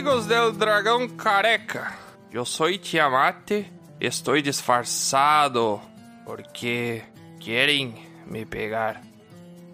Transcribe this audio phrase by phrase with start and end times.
[0.00, 1.92] Amigos del Dragão Careca.
[2.32, 3.66] Eu sou Tiamat.
[4.00, 5.78] Estou disfarçado
[6.24, 7.02] porque
[7.38, 7.94] querem
[8.24, 9.02] me pegar.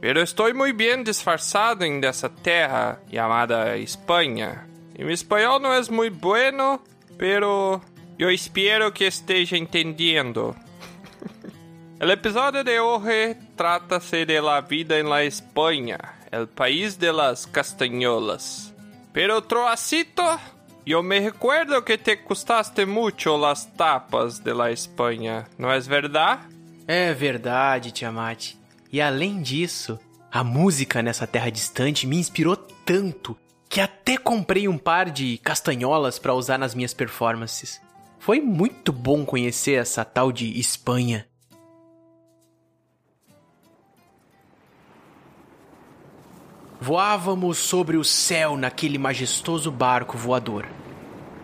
[0.01, 4.67] Pero estou muito bem disfarçado em dessa terra chamada Espanha.
[4.99, 6.81] E meu espanhol não é muito bueno,
[7.17, 7.81] pero
[8.19, 10.57] eu espero que esteja entendendo.
[12.03, 16.01] o episódio de hoje trata-se de la vida en la Espanha,
[16.33, 18.66] el país de las castañolas.
[19.17, 20.39] Pero Troacito,
[20.85, 26.43] yo me recuerdo que te custaste mucho las tapas de la Espanha, não é verdade?
[26.87, 28.57] É verdade, Tiamat.
[28.93, 29.99] E além disso,
[30.31, 33.35] a música nessa terra distante me inspirou tanto
[33.71, 37.81] que até comprei um par de castanholas para usar nas minhas performances.
[38.19, 41.27] Foi muito bom conhecer essa tal de Espanha.
[46.87, 50.65] Voávamos sobre o céu naquele majestoso barco voador.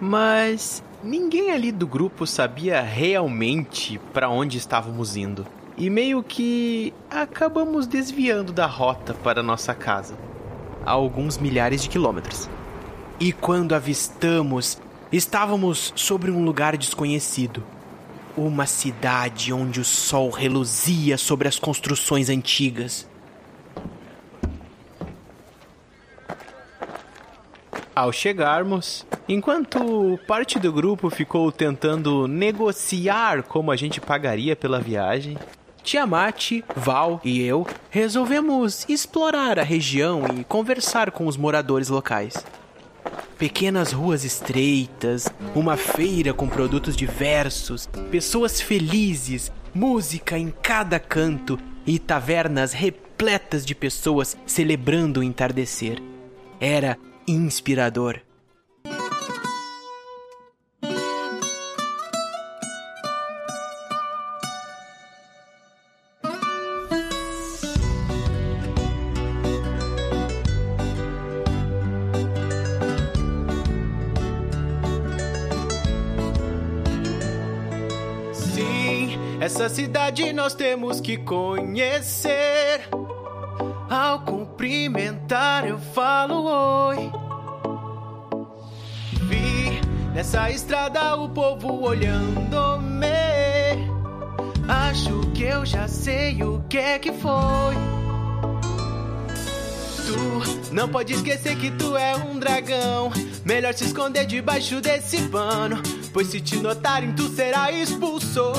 [0.01, 5.45] Mas ninguém ali do grupo sabia realmente para onde estávamos indo.
[5.77, 10.15] E meio que acabamos desviando da rota para nossa casa,
[10.87, 12.49] a alguns milhares de quilômetros.
[13.19, 14.79] E quando avistamos,
[15.11, 17.65] estávamos sobre um lugar desconhecido.
[18.37, 23.11] Uma cidade onde o sol reluzia sobre as construções antigas.
[27.95, 35.37] Ao chegarmos, enquanto parte do grupo ficou tentando negociar como a gente pagaria pela viagem,
[35.83, 42.35] Tiamat, Val e eu resolvemos explorar a região e conversar com os moradores locais.
[43.37, 51.99] Pequenas ruas estreitas, uma feira com produtos diversos, pessoas felizes, música em cada canto e
[51.99, 56.01] tavernas repletas de pessoas celebrando o entardecer.
[56.59, 56.97] Era
[57.27, 58.21] inspirador.
[78.33, 82.89] Sim, essa cidade nós temos que conhecer.
[84.63, 87.11] Cumprimentar eu falo oi.
[89.23, 89.81] Vi
[90.15, 93.09] nessa estrada o povo olhando-me.
[94.69, 97.75] Acho que eu já sei o que é que foi.
[100.07, 103.11] Tu não pode esquecer que tu é um dragão.
[103.45, 105.83] Melhor se esconder debaixo desse pano.
[106.13, 108.53] Pois se te notarem, tu será expulso.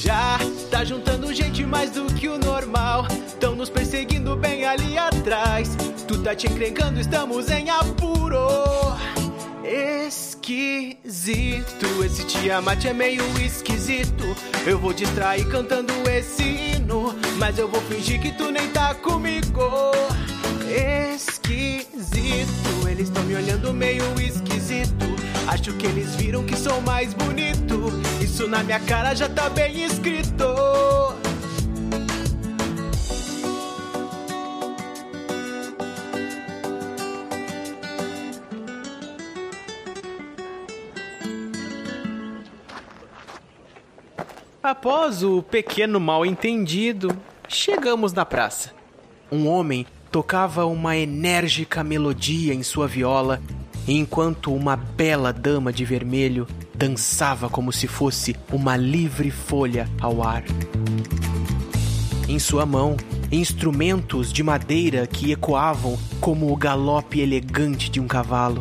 [0.00, 0.38] Já
[0.70, 3.04] tá juntando gente mais do que o normal.
[3.40, 5.76] Tão nos perseguindo bem ali atrás.
[6.06, 8.38] Tu tá te encrencando, estamos em apuro.
[9.64, 11.04] Esquisito,
[12.04, 14.36] esse Tiamat é meio esquisito.
[14.64, 17.12] Eu vou distrair cantando esse hino.
[17.36, 19.90] Mas eu vou fingir que tu nem tá comigo.
[21.16, 21.88] Esquisito,
[22.88, 25.27] eles estão me olhando meio esquisito.
[25.48, 27.90] Acho que eles viram que sou mais bonito.
[28.22, 30.44] Isso na minha cara já tá bem escrito.
[44.62, 47.16] Após o pequeno mal-entendido,
[47.48, 48.74] chegamos na praça.
[49.32, 53.40] Um homem tocava uma enérgica melodia em sua viola,
[53.96, 60.44] enquanto uma bela dama de vermelho dançava como se fosse uma livre folha ao ar.
[62.28, 62.96] Em sua mão,
[63.32, 68.60] instrumentos de madeira que ecoavam como o galope elegante de um cavalo.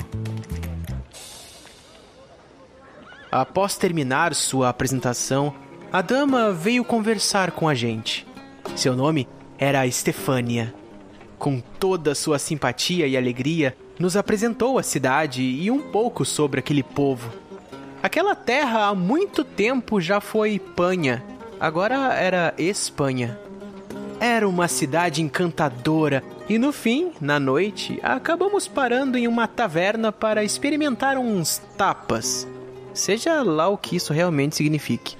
[3.30, 5.54] Após terminar sua apresentação,
[5.92, 8.26] a dama veio conversar com a gente.
[8.76, 9.28] Seu nome
[9.58, 10.74] era Estefânia.
[11.38, 16.84] Com toda sua simpatia e alegria, nos apresentou a cidade e um pouco sobre aquele
[16.84, 17.32] povo.
[18.02, 21.24] Aquela terra há muito tempo já foi Panha,
[21.60, 23.40] agora era Espanha.
[24.20, 30.44] Era uma cidade encantadora e no fim, na noite, acabamos parando em uma taverna para
[30.44, 32.48] experimentar uns tapas.
[32.94, 35.18] Seja lá o que isso realmente signifique.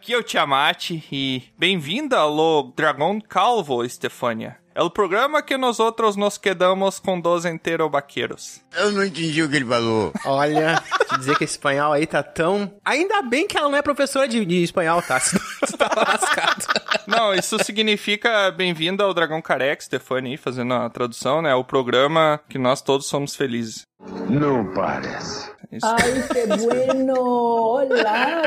[0.00, 4.56] Aqui é o Tiamat e bem-vinda ao Dragão Calvo, Estefânia.
[4.74, 8.62] É o programa que nós outros nos quedamos com dos enterobaqueiros.
[8.74, 10.10] Eu não entendi o que ele falou.
[10.24, 12.72] Olha, te dizer que esse espanhol aí tá tão.
[12.82, 15.20] Ainda bem que ela não é professora de, de espanhol, tá?
[15.20, 16.64] Você tá lascado.
[17.06, 21.54] Não, isso significa bem-vindo ao Dragão Careca, Stefani, fazendo a tradução, né?
[21.54, 23.82] O programa que nós todos somos felizes.
[24.30, 25.50] Não parece.
[25.70, 25.86] Isso.
[25.86, 27.14] Ay, qué bueno.
[27.14, 28.42] Hola,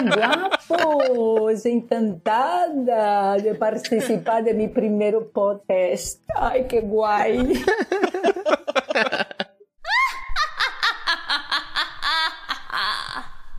[0.68, 1.66] guapos.
[1.66, 6.22] Encantada de participar de mi primer podcast.
[6.36, 7.64] Ay, qué guay.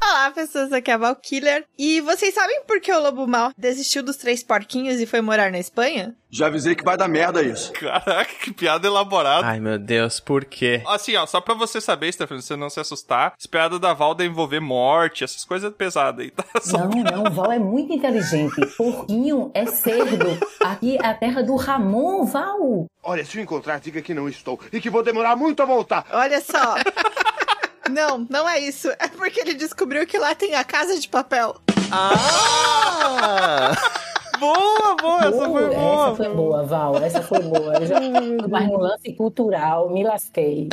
[0.05, 1.65] Olá, pessoas, aqui é a Valkiller.
[1.79, 5.51] E vocês sabem por que o Lobo Mal desistiu dos três porquinhos e foi morar
[5.51, 6.15] na Espanha?
[6.29, 7.73] Já avisei que vai dar merda isso.
[7.73, 9.47] Caraca, que piada elaborada.
[9.47, 10.83] Ai, meu Deus, por quê?
[10.85, 14.17] Assim, ó, só pra você saber, Stefano, você não se assustar, as piadas da Val
[14.17, 16.45] de envolver morte, essas coisas pesadas aí, tá?
[16.61, 16.79] Só...
[16.79, 18.67] Não, não, Val é muito inteligente.
[18.77, 20.37] Porquinho é cerdo.
[20.61, 22.87] Aqui é a terra do Ramon, Val.
[23.01, 26.05] Olha, se eu encontrar, diga que não estou e que vou demorar muito a voltar.
[26.11, 26.75] Olha só.
[27.91, 28.89] Não, não é isso.
[28.99, 31.57] É porque ele descobriu que lá tem a casa de papel.
[31.91, 33.73] Ah!
[34.39, 36.07] boa, boa, essa foi boa.
[36.07, 37.75] Essa foi boa, Val, essa foi boa.
[37.75, 38.01] Eu já
[38.49, 40.69] mas no lance cultural, me lasquei.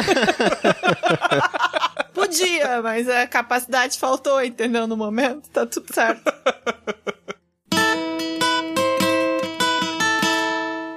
[2.13, 4.87] Podia, mas a capacidade faltou, entendeu?
[4.87, 6.23] No momento, tá tudo certo.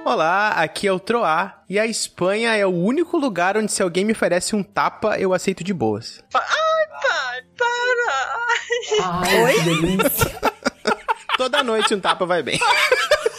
[0.05, 4.05] Olá, aqui é o Troá e a Espanha é o único lugar onde se alguém
[4.05, 6.23] me oferece um tapa, eu aceito de boas.
[6.31, 6.41] Ai,
[7.01, 9.03] pai, para!
[9.03, 9.53] Ai, Oi?
[9.55, 11.33] que!
[11.37, 12.59] Toda noite um tapa vai bem.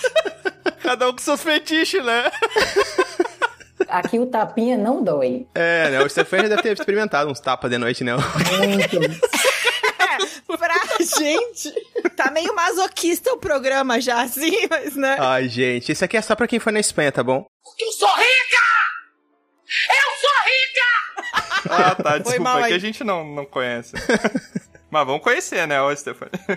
[0.83, 2.33] Cada um com seus fetiches, né?
[3.89, 5.47] Aqui o tapinha não dói.
[5.55, 6.03] É, né?
[6.03, 8.15] O Stefan já deve ter experimentado uns tapas de noite, né?
[8.17, 8.99] Muito.
[10.59, 11.73] Pra gente,
[12.17, 15.17] tá meio masoquista o programa já, assim, mas né?
[15.19, 17.45] Ai, gente, isso aqui é só pra quem foi na Espanha, tá bom?
[17.63, 18.67] Porque eu sou rica!
[19.91, 20.87] Eu sou rica!
[21.69, 23.95] Ah, tá, desculpa, é que a gente não, não conhece.
[24.89, 25.89] Mas vamos conhecer, né, ô?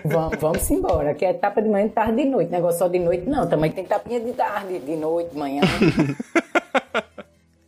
[0.06, 2.52] Vamos, vamos embora, que é etapa de manhã, tarde de noite.
[2.52, 3.50] Negócio só de noite, não.
[3.50, 5.62] Também tem tapinha de tarde, de noite, de manhã.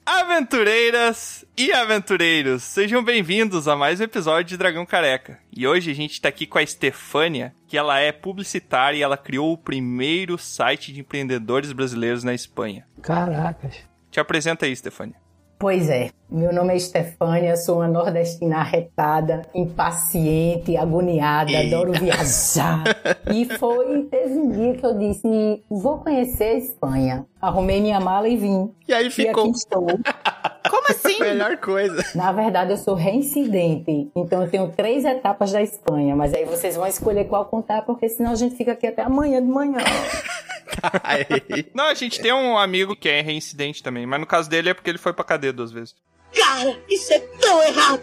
[0.04, 5.40] Aventureiras e aventureiros, sejam bem-vindos a mais um episódio de Dragão Careca.
[5.56, 9.16] E hoje a gente tá aqui com a Estefânia, que ela é publicitária e ela
[9.16, 12.88] criou o primeiro site de empreendedores brasileiros na Espanha.
[13.02, 13.76] Caracas.
[14.10, 15.21] Te apresenta aí, Estefânia.
[15.62, 21.76] Pois é, meu nome é Estefânia, sou uma nordestina arretada, impaciente, agoniada, Eita.
[21.78, 22.84] adoro viajar.
[23.32, 27.28] e foi, teve um dia que eu disse, vou conhecer a Espanha.
[27.40, 28.74] Arrumei minha mala e vim.
[28.88, 29.46] E aí ficou.
[29.46, 29.86] E aqui estou.
[30.72, 31.20] Como assim?
[31.20, 32.02] Melhor coisa.
[32.16, 34.10] Na verdade, eu sou reincidente.
[34.16, 36.16] Então, eu tenho três etapas da Espanha.
[36.16, 39.42] Mas aí vocês vão escolher qual contar, porque senão a gente fica aqui até amanhã
[39.42, 39.80] de manhã.
[41.76, 44.74] Não, a gente tem um amigo que é reincidente também, mas no caso dele é
[44.74, 45.94] porque ele foi pra cadeia duas vezes.
[46.34, 48.02] Cara, isso é tão errado!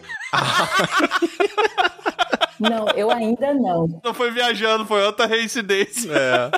[2.60, 3.88] não, eu ainda não.
[4.04, 6.12] Não foi viajando, foi outra reincidência.
[6.12, 6.50] É.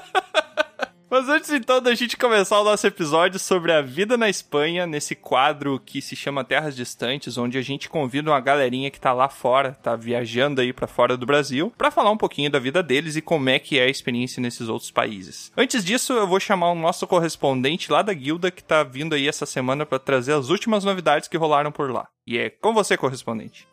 [1.10, 5.16] Mas antes então da gente começar o nosso episódio sobre a vida na Espanha, nesse
[5.16, 9.28] quadro que se chama Terras Distantes, onde a gente convida uma galerinha que tá lá
[9.28, 13.16] fora, tá viajando aí para fora do Brasil, para falar um pouquinho da vida deles
[13.16, 15.50] e como é que é a experiência nesses outros países.
[15.56, 19.26] Antes disso, eu vou chamar o nosso correspondente lá da guilda que tá vindo aí
[19.26, 22.06] essa semana para trazer as últimas novidades que rolaram por lá.
[22.24, 23.66] E é com você, correspondente.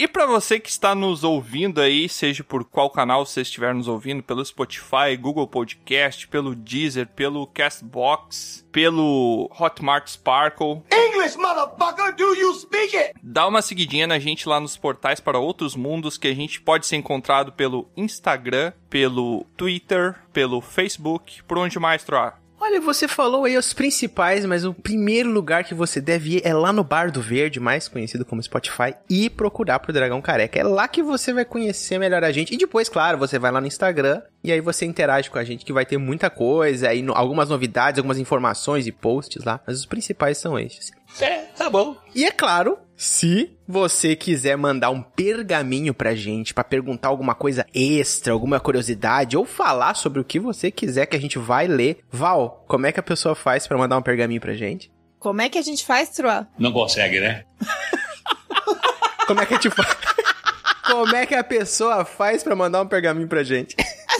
[0.00, 3.86] E para você que está nos ouvindo aí, seja por qual canal você estiver nos
[3.86, 12.34] ouvindo, pelo Spotify, Google Podcast, pelo Deezer, pelo Castbox, pelo Hotmart Sparkle, English, motherfucker, do
[12.34, 13.12] you speak it?
[13.22, 16.86] dá uma seguidinha na gente lá nos portais para outros mundos que a gente pode
[16.86, 22.39] ser encontrado pelo Instagram, pelo Twitter, pelo Facebook, por onde mais, Troar?
[22.62, 26.52] Olha, você falou aí os principais, mas o primeiro lugar que você deve ir é
[26.52, 30.60] lá no Bar do Verde, mais conhecido como Spotify, e procurar pro Dragão Careca.
[30.60, 32.54] É lá que você vai conhecer melhor a gente.
[32.54, 35.64] E depois, claro, você vai lá no Instagram e aí você interage com a gente,
[35.64, 39.58] que vai ter muita coisa, aí algumas novidades, algumas informações e posts lá.
[39.66, 40.92] Mas os principais são estes.
[41.18, 41.96] É, tá bom.
[42.14, 47.64] E é claro, se você quiser mandar um pergaminho pra gente, pra perguntar alguma coisa
[47.74, 52.00] extra, alguma curiosidade, ou falar sobre o que você quiser que a gente vai ler.
[52.10, 54.92] Val, como é que a pessoa faz pra mandar um pergaminho pra gente?
[55.18, 56.46] Como é que a gente faz, Troa?
[56.58, 57.44] Não consegue, né?
[59.26, 59.96] Como é que a gente faz?
[60.84, 63.74] Como é que a pessoa faz pra mandar um pergaminho pra gente?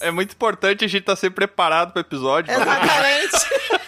[0.00, 2.50] É muito importante a gente estar sempre preparado pro episódio.
[2.50, 3.81] Exatamente.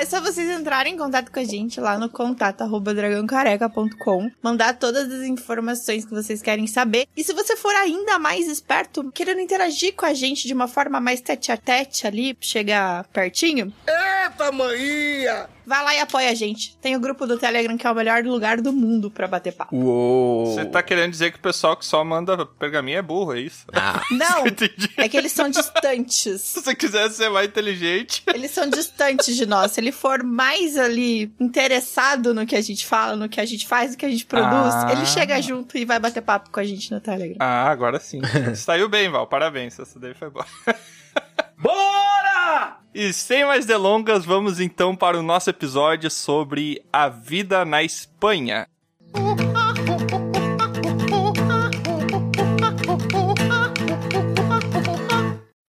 [0.00, 4.76] É só vocês entrarem em contato com a gente lá no contato arroba dragãocareca.com, mandar
[4.78, 7.06] todas as informações que vocês querem saber.
[7.16, 11.00] E se você for ainda mais esperto, querendo interagir com a gente de uma forma
[11.00, 15.48] mais tete a tete ali, chegar pertinho, Eita, maninha!
[15.66, 16.76] Vai lá e apoia a gente.
[16.78, 19.74] Tem o grupo do Telegram que é o melhor lugar do mundo pra bater papo.
[19.74, 20.46] Uou!
[20.54, 23.66] Você tá querendo dizer que o pessoal que só manda pergaminho é burro, é isso?
[23.72, 24.90] Ah, Não, Entendi.
[24.96, 26.40] é que eles são distantes.
[26.42, 28.22] Se você quiser ser mais inteligente.
[28.26, 29.72] Eles são distantes de nós.
[29.72, 33.66] Se ele for mais ali interessado no que a gente fala, no que a gente
[33.66, 34.88] faz, no que a gente produz, Ah.
[34.92, 37.36] ele chega junto e vai bater papo com a gente no Telegram.
[37.40, 38.20] Ah, agora sim.
[38.56, 39.26] Saiu bem, Val.
[39.26, 39.78] Parabéns.
[39.78, 40.46] Essa daí foi boa.
[41.58, 42.81] Bora!
[42.94, 48.66] E sem mais delongas, vamos então para o nosso episódio sobre a vida na Espanha.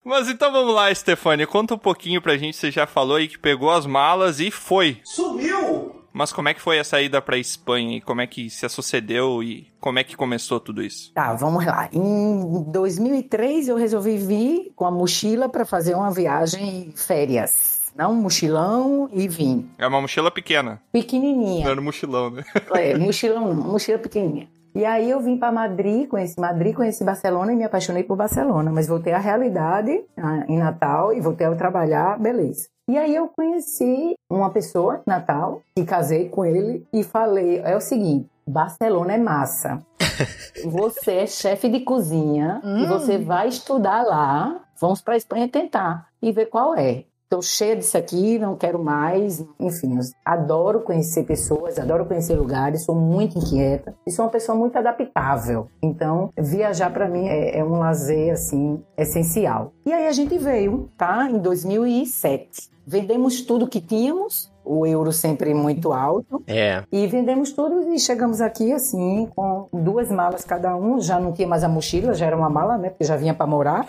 [0.03, 3.39] Mas então vamos lá, Stefania, conta um pouquinho pra gente, você já falou aí que
[3.39, 4.99] pegou as malas e foi.
[5.05, 6.02] Sumiu!
[6.13, 9.41] Mas como é que foi a saída pra Espanha e como é que se sucedeu
[9.41, 11.11] e como é que começou tudo isso?
[11.13, 11.89] Tá, vamos lá.
[11.91, 17.91] Em 2003 eu resolvi vir com a mochila para fazer uma viagem férias.
[17.95, 19.69] Não um mochilão e vim.
[19.77, 21.63] É uma mochila pequena, Pequenininha.
[21.65, 22.43] não era um mochilão, né?
[22.75, 24.47] É, mochilão não, mochila pequenininha.
[24.75, 28.71] E aí eu vim para Madrid, conheci Madrid, conheci Barcelona e me apaixonei por Barcelona.
[28.71, 32.72] Mas voltei à realidade ah, em Natal e voltei a trabalhar, beleza.
[32.89, 37.81] E aí eu conheci uma pessoa Natal e casei com ele e falei, é o
[37.81, 39.81] seguinte, Barcelona é massa.
[40.65, 42.87] Você é chefe de cozinha e Hum.
[42.87, 44.59] você vai estudar lá.
[44.79, 47.05] Vamos para Espanha tentar e ver qual é.
[47.33, 49.43] Tô cheia disso aqui, não quero mais.
[49.59, 54.77] Enfim, adoro conhecer pessoas, adoro conhecer lugares, sou muito inquieta e sou uma pessoa muito
[54.77, 55.67] adaptável.
[55.81, 59.73] Então, viajar para mim é, é um lazer assim essencial.
[59.83, 61.27] E aí a gente veio, tá?
[61.27, 62.69] Em 2007.
[62.85, 66.43] Vendemos tudo que tínhamos, o euro sempre muito alto.
[66.47, 66.83] É.
[66.91, 70.99] E vendemos tudo e chegamos aqui assim, com duas malas cada um.
[70.99, 72.89] Já não tinha mais a mochila, já era uma mala, né?
[72.89, 73.87] Porque já vinha para morar.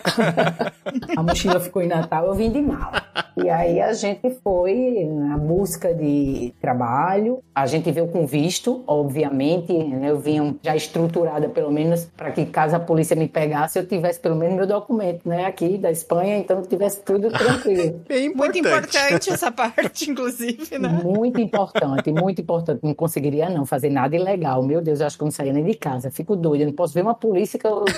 [1.15, 3.03] a mochila ficou em Natal, eu vim de mala.
[3.37, 7.43] E aí a gente foi na busca de trabalho.
[7.53, 9.73] A gente veio com visto, obviamente.
[9.73, 10.09] né?
[10.09, 14.19] Eu vinha já estruturada, pelo menos, para que caso a polícia me pegasse, eu tivesse
[14.19, 15.45] pelo menos meu documento, né?
[15.45, 18.01] Aqui da Espanha, então tivesse tudo tranquilo.
[18.07, 20.87] É Muito importante essa parte, inclusive, né?
[21.03, 22.79] Muito importante, muito importante.
[22.83, 24.63] Não conseguiria não fazer nada ilegal.
[24.63, 26.11] Meu Deus, eu acho que eu não saía nem de casa.
[26.11, 26.63] Fico doida.
[26.63, 27.85] Eu não posso ver uma polícia que eu...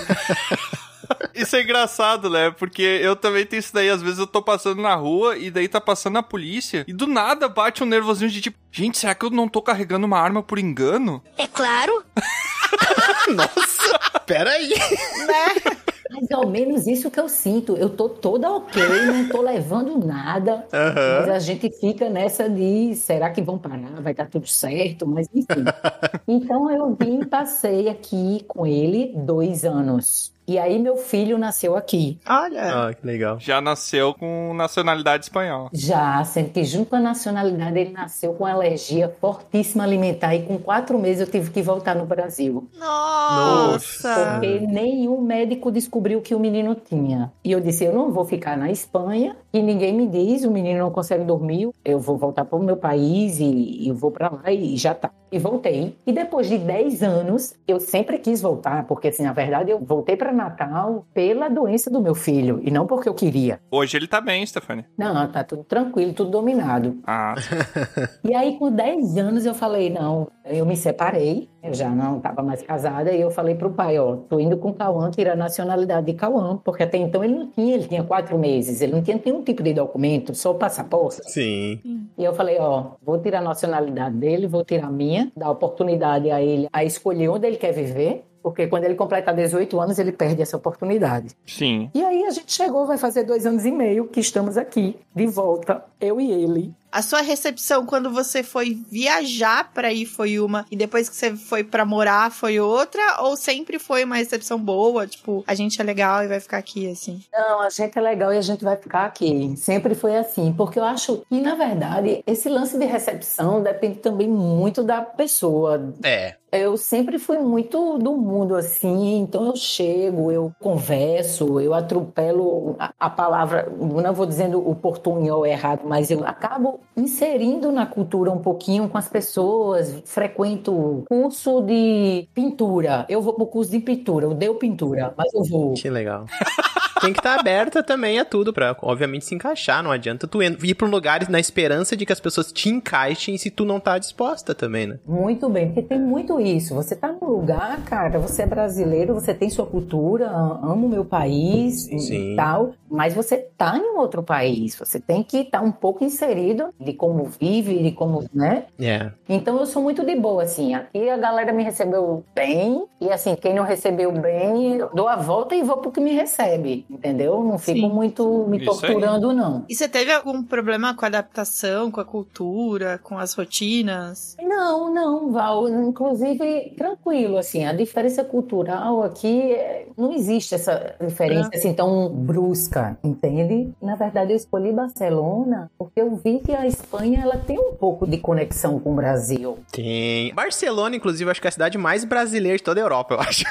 [1.34, 2.50] Isso é engraçado, né?
[2.50, 3.88] Porque eu também tenho isso daí.
[3.88, 7.06] Às vezes eu tô passando na rua e daí tá passando a polícia e do
[7.06, 10.42] nada bate um nervosinho de tipo, gente, será que eu não tô carregando uma arma
[10.42, 11.22] por engano?
[11.36, 12.04] É claro.
[13.34, 14.68] Nossa, peraí.
[14.70, 15.77] né?
[16.18, 17.76] Mais ou menos isso que eu sinto.
[17.76, 20.66] Eu tô toda ok, não tô levando nada.
[20.72, 21.20] Aham.
[21.20, 24.00] Mas a gente fica nessa de será que vão parar?
[24.02, 25.06] Vai dar tudo certo?
[25.06, 25.64] Mas enfim.
[26.30, 30.30] Então eu vim e passei aqui com ele dois anos.
[30.48, 32.18] E aí meu filho nasceu aqui.
[32.26, 32.88] Olha.
[32.88, 33.38] Ah, que legal.
[33.38, 35.68] Já nasceu com nacionalidade espanhola.
[35.74, 40.56] Já, sendo que junto com a nacionalidade ele nasceu com alergia fortíssima alimentar e com
[40.56, 42.66] quatro meses eu tive que voltar no Brasil.
[42.78, 44.38] Nossa.
[44.40, 47.30] Porque nenhum médico descobriu que o menino tinha.
[47.44, 50.78] E eu disse, eu não vou ficar na Espanha e ninguém me diz, o menino
[50.78, 54.30] não consegue dormir, eu vou voltar para o meu país e, e eu vou para
[54.30, 55.10] lá e já tá.
[55.30, 55.94] E voltei.
[56.06, 60.16] E depois de 10 anos, eu sempre quis voltar, porque assim, na verdade eu voltei
[60.16, 63.60] para Natal pela doença do meu filho e não porque eu queria.
[63.70, 64.84] Hoje ele tá bem, Stephanie.
[64.96, 66.98] Não, tá tudo tranquilo, tudo dominado.
[67.06, 67.34] Ah,
[68.24, 72.42] E aí, com 10 anos, eu falei, não, eu me separei, eu já não estava
[72.42, 75.36] mais casada, e eu falei pro pai, ó, tô indo com o Cauã tirar a
[75.36, 79.02] nacionalidade de Cauã, porque até então ele não tinha, ele tinha quatro meses, ele não
[79.02, 81.20] tinha nenhum tipo de documento, só o passaporte.
[81.30, 81.80] Sim.
[82.16, 86.30] E eu falei, ó, vou tirar a nacionalidade dele, vou tirar a minha, dar oportunidade
[86.30, 90.12] a ele a escolher onde ele quer viver, porque quando ele completar 18 anos, ele
[90.12, 91.36] perde essa oportunidade.
[91.46, 91.90] sim.
[91.94, 95.26] E aí a gente chegou, vai fazer dois anos e meio que estamos aqui, de
[95.26, 96.74] volta, eu e ele.
[96.90, 101.36] A sua recepção quando você foi viajar pra ir foi uma e depois que você
[101.36, 103.22] foi pra morar foi outra?
[103.22, 105.06] Ou sempre foi uma recepção boa?
[105.06, 107.20] Tipo, a gente é legal e vai ficar aqui assim?
[107.32, 109.54] Não, a gente é legal e a gente vai ficar aqui.
[109.56, 114.28] Sempre foi assim, porque eu acho que, na verdade, esse lance de recepção depende também
[114.28, 115.94] muito da pessoa.
[116.02, 116.36] É.
[116.50, 122.90] Eu sempre fui muito do mundo assim, então eu chego, eu converso, eu atropelo a,
[122.98, 128.38] a palavra, não vou dizendo o portunhol errado, mas eu acabo inserindo na cultura um
[128.38, 134.34] pouquinho com as pessoas, frequento curso de pintura, eu vou pro curso de pintura, eu
[134.34, 135.74] dei pintura, mas eu vou.
[135.74, 136.26] Que legal.
[137.00, 139.82] Tem que estar aberta também a tudo pra, obviamente, se encaixar.
[139.82, 143.38] Não adianta tu ir pra um lugar na esperança de que as pessoas te encaixem
[143.38, 144.98] se tu não tá disposta também, né?
[145.06, 146.74] Muito bem, porque tem muito isso.
[146.74, 151.04] Você tá num lugar, cara, você é brasileiro, você tem sua cultura, amo o meu
[151.04, 152.32] país Sim.
[152.32, 154.74] e tal, mas você tá em um outro país.
[154.76, 158.64] Você tem que estar um pouco inserido de como vive, de como, né?
[158.80, 159.10] É.
[159.28, 160.74] Então eu sou muito de boa, assim.
[160.74, 165.16] Aqui a galera me recebeu bem, e assim, quem não recebeu bem, eu dou a
[165.16, 167.42] volta e vou pro que me recebe, entendeu?
[167.42, 167.90] Não fico Sim.
[167.90, 168.76] muito me Isso aí.
[168.80, 169.64] torturando, não.
[169.68, 174.36] E você teve algum problema com a adaptação, com a cultura, com as rotinas?
[174.40, 175.68] Não, não, Val.
[175.68, 182.77] Inclusive, tranquilo, assim, a diferença cultural aqui é- não existe essa diferença assim tão brusca,
[183.02, 183.72] entende?
[183.80, 188.06] Na verdade, eu escolhi Barcelona porque eu vi que a Espanha ela tem um pouco
[188.06, 189.58] de conexão com o Brasil.
[189.72, 190.34] Tem.
[190.34, 193.44] Barcelona, inclusive, acho que é a cidade mais brasileira de toda a Europa, eu acho.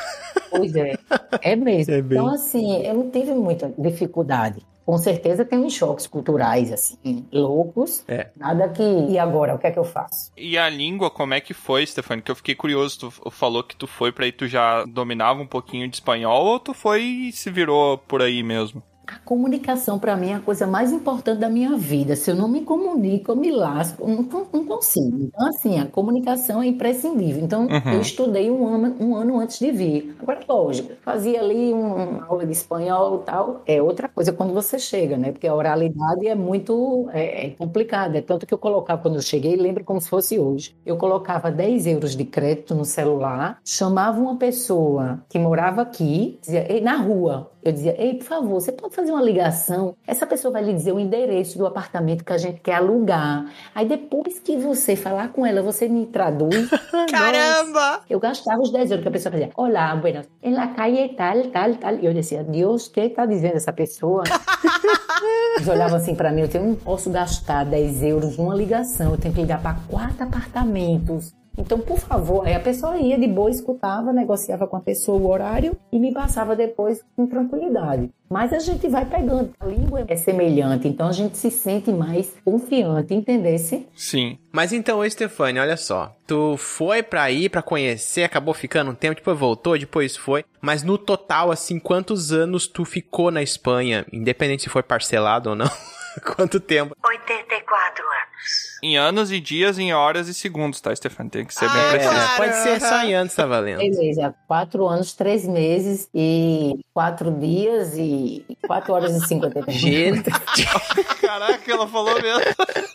[0.49, 0.97] Pois é,
[1.41, 1.93] é mesmo.
[1.93, 2.17] É bem.
[2.17, 4.65] Então, assim, eu não tive muita dificuldade.
[4.87, 8.05] Com certeza tem uns choques culturais, assim, loucos.
[8.07, 8.29] É.
[8.37, 8.81] Nada que.
[8.81, 10.31] E agora, o que é que eu faço?
[10.37, 12.21] E a língua, como é que foi, Stefani?
[12.21, 12.97] Que eu fiquei curioso.
[12.97, 16.57] Tu falou que tu foi pra aí, tu já dominava um pouquinho de espanhol ou
[16.57, 18.81] tu foi e se virou por aí mesmo?
[19.07, 22.13] A comunicação, para mim, é a coisa mais importante da minha vida.
[22.15, 25.17] Se eu não me comunico, eu me lasco, eu não, não consigo.
[25.21, 27.41] Então, assim, a comunicação é imprescindível.
[27.41, 27.93] Então, Uhum.
[27.93, 30.13] eu estudei um ano, um ano antes de vir.
[30.21, 33.61] Agora, lógico, fazia ali um- uma aula de espanhol e tal.
[33.65, 35.31] É outra coisa quando você chega, né?
[35.31, 38.17] Porque a oralidade é muito é, é complicada.
[38.17, 40.75] É tanto que eu colocava, quando eu cheguei, lembro como se fosse hoje.
[40.85, 46.69] Eu colocava 10 euros de crédito no celular, chamava uma pessoa que morava aqui, dizia,
[46.71, 47.51] "Ei, na rua.
[47.63, 49.95] Eu dizia, ei, por favor, você pode fazer uma ligação?
[50.07, 53.45] Essa pessoa vai lhe dizer o endereço do apartamento que a gente quer alugar.
[53.75, 56.67] Aí depois que você falar com ela, você me traduz.
[57.11, 58.01] Caramba!
[58.09, 59.51] Eu gastava os 10 euros que a pessoa fazia.
[59.55, 60.27] Olá, buenas.
[60.41, 61.93] En la calle tal, tal, tal.
[61.99, 64.23] E eu dizia, Deus, o que está dizendo essa pessoa?
[65.57, 69.17] Eles olhavam assim pra mim, eu eu não posso gastar 10 euros numa ligação, eu
[69.17, 71.35] tenho que ligar para quatro apartamentos.
[71.57, 75.29] Então, por favor, aí a pessoa ia de boa, escutava, negociava com a pessoa o
[75.29, 78.09] horário e me passava depois com tranquilidade.
[78.29, 82.33] Mas a gente vai pegando, a língua é semelhante, então a gente se sente mais
[82.43, 83.87] confiante, entendesse?
[83.95, 84.37] Sim.
[84.51, 86.13] Mas então, ô Stefani, olha só.
[86.27, 90.43] Tu foi pra ir, pra conhecer, acabou ficando um tempo, depois voltou, depois foi.
[90.61, 94.05] Mas no total, assim, quantos anos tu ficou na Espanha?
[94.11, 95.69] Independente se foi parcelado ou não.
[96.35, 96.95] Quanto tempo?
[97.05, 98.76] 84 anos.
[98.83, 101.29] Em anos e dias, em horas e segundos, tá, Stefani?
[101.29, 102.13] Tem que ser bem Ah, preciso.
[102.13, 102.37] claro.
[102.37, 103.79] pode ser só em anos, tá valendo.
[103.79, 109.73] Beleza, quatro anos, três meses e quatro dias e quatro horas e cinquenta minutos.
[109.75, 110.29] Gente.
[111.21, 112.41] Caraca, ela falou mesmo.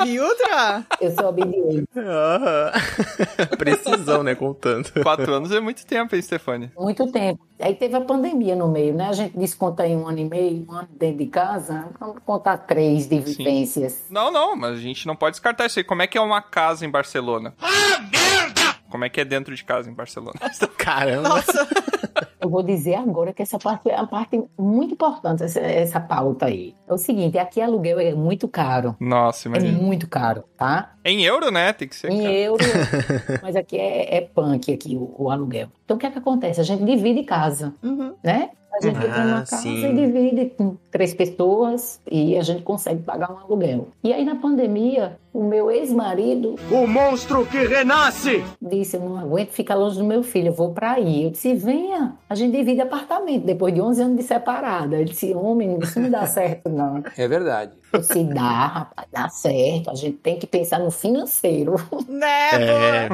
[0.07, 0.85] E outra?
[1.01, 1.85] Eu sou obediente.
[3.59, 4.35] Precisão, né?
[4.35, 4.91] Contando.
[5.03, 6.71] Quatro anos é muito tempo, hein, Stefani?
[6.79, 7.41] Muito tempo.
[7.61, 9.09] Aí teve a pandemia no meio, né?
[9.09, 11.87] A gente desconta aí um ano e meio, um ano dentro de casa.
[12.01, 14.05] Vamos contar três de vivências.
[14.11, 15.85] Não, não, mas a gente não pode descartar isso aí.
[15.85, 17.55] Como é que é uma casa em Barcelona?
[17.61, 18.77] Ah, merda!
[18.91, 20.39] Como é que é dentro de casa em Barcelona?
[20.77, 21.29] Caramba.
[21.31, 21.67] Nossa.
[22.39, 26.47] Eu vou dizer agora que essa parte é uma parte muito importante, essa, essa pauta
[26.47, 26.75] aí.
[26.89, 28.95] É o seguinte, aqui aluguel é muito caro.
[29.01, 29.79] Nossa, É imagina.
[29.79, 30.93] muito caro, tá?
[31.05, 31.73] Em euro, né?
[31.73, 32.11] Tem que ser.
[32.11, 32.35] Em caro.
[32.35, 32.65] euro,
[33.43, 35.69] mas aqui é, é punk aqui o, o aluguel.
[35.85, 36.61] Então o que é que acontece?
[36.61, 38.15] A gente divide casa, Uhum.
[38.23, 38.51] né?
[38.75, 39.85] A gente Ah, entra numa casa sim.
[39.87, 43.89] e divide com três pessoas e a gente consegue pagar um aluguel.
[44.03, 48.43] E aí na pandemia, o meu ex-marido O monstro que renasce!
[48.61, 51.25] disse, eu não aguento ficar longe do meu filho, eu vou pra aí.
[51.25, 54.97] Eu disse, venha, a gente divide apartamento, depois de 11 anos de separada.
[54.97, 57.03] Ele disse, homem, isso não dá certo não.
[57.17, 57.73] É verdade.
[57.93, 61.75] Eu disse, dá, rapaz, dá certo, a gente tem que pensar no financeiro.
[62.09, 63.09] Né, É.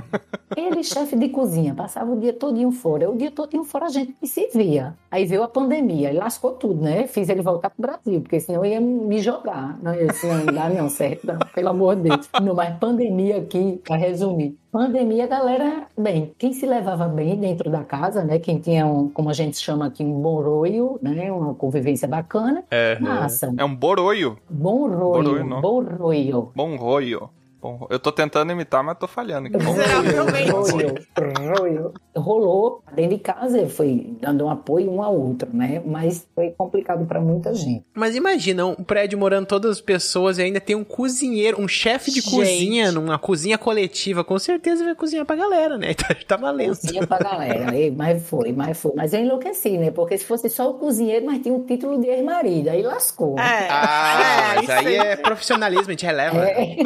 [0.57, 3.11] Ele, chefe de cozinha, passava o dia todinho fora.
[3.11, 4.95] O dia todinho fora a gente se via.
[5.11, 7.07] Aí veio a pandemia, e lascou tudo, né?
[7.07, 9.79] Fiz ele voltar pro Brasil, porque senão eu ia me jogar.
[9.83, 11.27] Não, eu disse, não, não dá não, certo?
[11.27, 12.29] Não, pelo amor de Deus.
[12.43, 14.57] Não, mas pandemia aqui, pra resumir.
[14.71, 18.39] Pandemia, a galera, bem, quem se levava bem dentro da casa, né?
[18.39, 21.33] Quem tinha, um, como a gente chama aqui, um bom roio, né?
[21.33, 22.63] Uma convivência bacana.
[22.71, 22.99] É.
[22.99, 23.53] Massa.
[23.57, 24.37] É um boroio.
[24.49, 25.61] Bom roio, Boroio, não.
[25.61, 26.53] bom roio.
[26.55, 27.31] Bom roio.
[27.61, 29.49] Bom Eu tô tentando imitar, mas tô falhando.
[29.51, 29.75] Bom.
[29.75, 31.93] Roio, roio.
[32.17, 35.83] Rolou dentro de casa, foi dando um apoio um ao outro, né?
[35.85, 37.85] Mas foi complicado para muita gente.
[37.95, 42.11] Mas imagina, um prédio morando todas as pessoas e ainda tem um cozinheiro, um chefe
[42.11, 42.35] de Gente.
[42.35, 44.23] cozinha, numa cozinha coletiva.
[44.25, 45.95] Com certeza vai cozinhar pra galera, né?
[45.99, 46.77] Tá, tá valendo.
[46.77, 47.67] Cozinha pra galera.
[47.95, 48.93] Mas foi, mas foi.
[48.95, 49.91] Mas eu enlouqueci, né?
[49.91, 53.39] Porque se fosse só o cozinheiro, mas tinha um título de ex-marido, aí lascou.
[53.39, 53.69] É.
[53.71, 56.39] Ah, é, mas isso aí é profissionalismo, a gente releva.
[56.39, 56.77] É.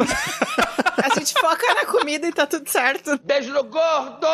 [0.97, 3.19] A gente foca na comida e tá tudo certo.
[3.23, 4.27] Beijo no gordo!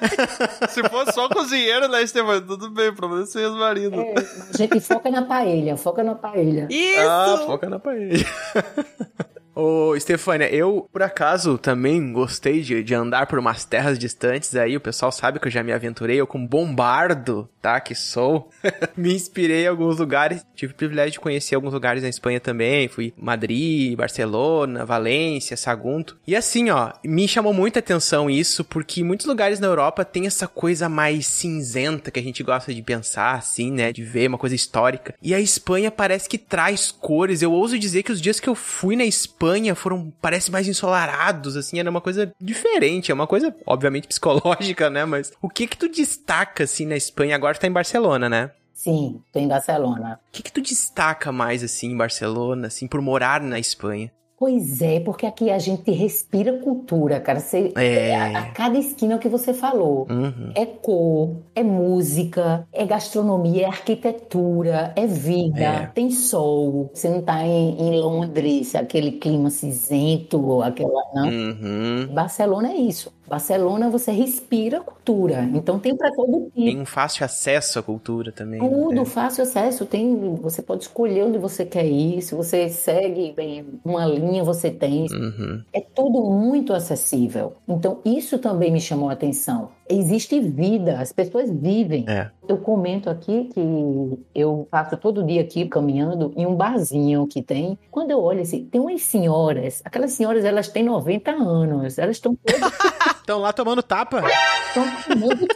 [0.68, 2.40] Se fosse só cozinheiro, né, Estevão?
[2.40, 4.00] Tudo bem, problema é ser ex-marido.
[4.00, 4.14] É,
[4.52, 6.66] a gente foca na paella, foca na paella.
[6.70, 7.08] Isso!
[7.08, 8.26] Ah, foca na parede.
[9.54, 14.76] Ô, Stefânia, eu, por acaso, também gostei de, de andar por umas terras distantes aí.
[14.76, 17.80] O pessoal sabe que eu já me aventurei, eu como bombardo, tá?
[17.80, 18.50] Que sou.
[18.96, 20.44] me inspirei em alguns lugares.
[20.56, 22.88] Tive o privilégio de conhecer alguns lugares na Espanha também.
[22.88, 26.16] Fui Madrid, Barcelona, Valência, Sagunto.
[26.26, 30.48] E assim, ó, me chamou muita atenção isso, porque muitos lugares na Europa tem essa
[30.48, 33.92] coisa mais cinzenta que a gente gosta de pensar, assim, né?
[33.92, 35.14] De ver uma coisa histórica.
[35.22, 37.40] E a Espanha parece que traz cores.
[37.40, 39.43] Eu ouso dizer que os dias que eu fui na Espanha
[39.74, 43.10] foram, parece mais ensolarados, assim, era uma coisa diferente.
[43.10, 45.04] É uma coisa, obviamente, psicológica, né?
[45.04, 47.36] Mas o que que tu destaca, assim, na Espanha?
[47.36, 48.50] Agora tu tá em Barcelona, né?
[48.72, 50.20] Sim, tô em Barcelona.
[50.28, 54.12] O que que tu destaca mais, assim, em Barcelona, assim, por morar na Espanha?
[54.44, 57.40] Pois é, porque aqui a gente respira cultura, cara.
[57.40, 58.14] Você, É.
[58.14, 60.06] a, a cada esquina é o que você falou.
[60.10, 60.52] Uhum.
[60.54, 65.86] É cor, é música, é gastronomia, é arquitetura, é vida, É.
[65.86, 66.90] tem sol.
[66.92, 71.02] Você não tá em, em Londres, aquele clima cinzento, aquela.
[71.14, 71.26] Não.
[71.30, 72.06] Uhum.
[72.12, 73.10] Barcelona é isso.
[73.26, 75.48] Barcelona você respira cultura.
[75.54, 76.64] Então tem para todo tipo.
[76.64, 78.60] Tem um fácil acesso à cultura também.
[78.60, 78.68] né?
[78.68, 79.86] Tudo, fácil acesso.
[79.86, 82.22] Tem, você pode escolher onde você quer ir.
[82.22, 85.06] Se você segue bem uma linha, você tem.
[85.10, 85.62] Uhum.
[85.72, 87.54] É tudo muito acessível.
[87.68, 89.70] Então, isso também me chamou a atenção.
[89.88, 92.06] Existe vida, as pessoas vivem.
[92.08, 92.30] É.
[92.48, 97.78] Eu comento aqui que eu passo todo dia aqui caminhando em um barzinho que tem.
[97.90, 102.34] Quando eu olho assim, tem umas senhoras, aquelas senhoras elas têm 90 anos, elas estão
[102.34, 102.60] todas
[103.24, 104.22] Estão lá tomando tapa.
[104.66, 105.48] estão tomando.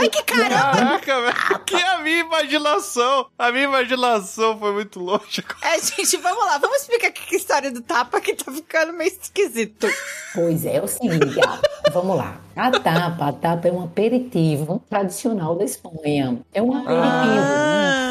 [0.00, 0.98] Ai, que caramba!
[0.98, 1.64] Caraca, velho.
[1.64, 3.28] Que a minha imaginação.
[3.38, 5.44] A minha imaginação foi muito longe.
[5.62, 6.58] É, gente, vamos lá.
[6.58, 9.86] Vamos explicar aqui a história do tapa que tá ficando meio esquisito.
[10.34, 11.60] Pois é, é o seguinte, ah,
[11.92, 12.40] vamos lá.
[12.56, 16.40] A tapa, a tapa é um aperitivo tradicional da Espanha.
[16.52, 16.96] É um aperitivo.
[16.98, 18.02] Ah.
[18.02, 18.05] Então,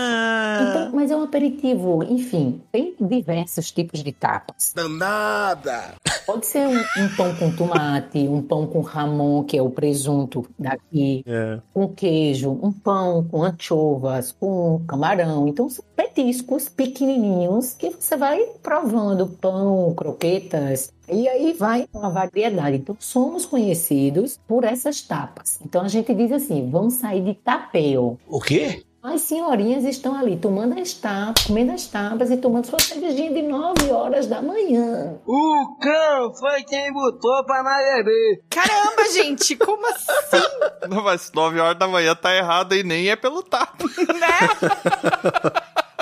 [0.96, 4.72] mas é um aperitivo, enfim, tem diversos tipos de tapas.
[4.76, 5.96] Danada!
[6.26, 10.44] Pode ser um, um pão com tomate, um pão com ramon, que é o presunto
[10.58, 11.60] daqui, É.
[11.72, 15.48] com queijo, um pão com anchovas, com camarão.
[15.48, 20.92] Então, são petiscos pequenininhos que você vai provando pão, croquetas.
[21.08, 22.78] E aí vai uma variedade.
[22.78, 25.60] Então, somos conhecidos por essas tapas.
[25.64, 28.18] Então, a gente diz assim: vamos sair de tapeu.
[28.28, 28.84] O quê?
[29.08, 33.44] As senhorinhas estão ali tomando as tapas, comendo as tapas e tomando sua cervejinha de
[33.44, 35.16] 9 horas da manhã.
[35.28, 38.44] O cão foi quem botou pra nós beber.
[38.50, 40.42] Caramba, gente, como assim,
[40.90, 43.84] Não, mas 9 horas da manhã tá errado e nem é pelo tapa.
[43.86, 44.50] né?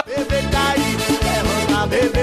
[0.05, 2.22] Bebê cair, levanta, bebê.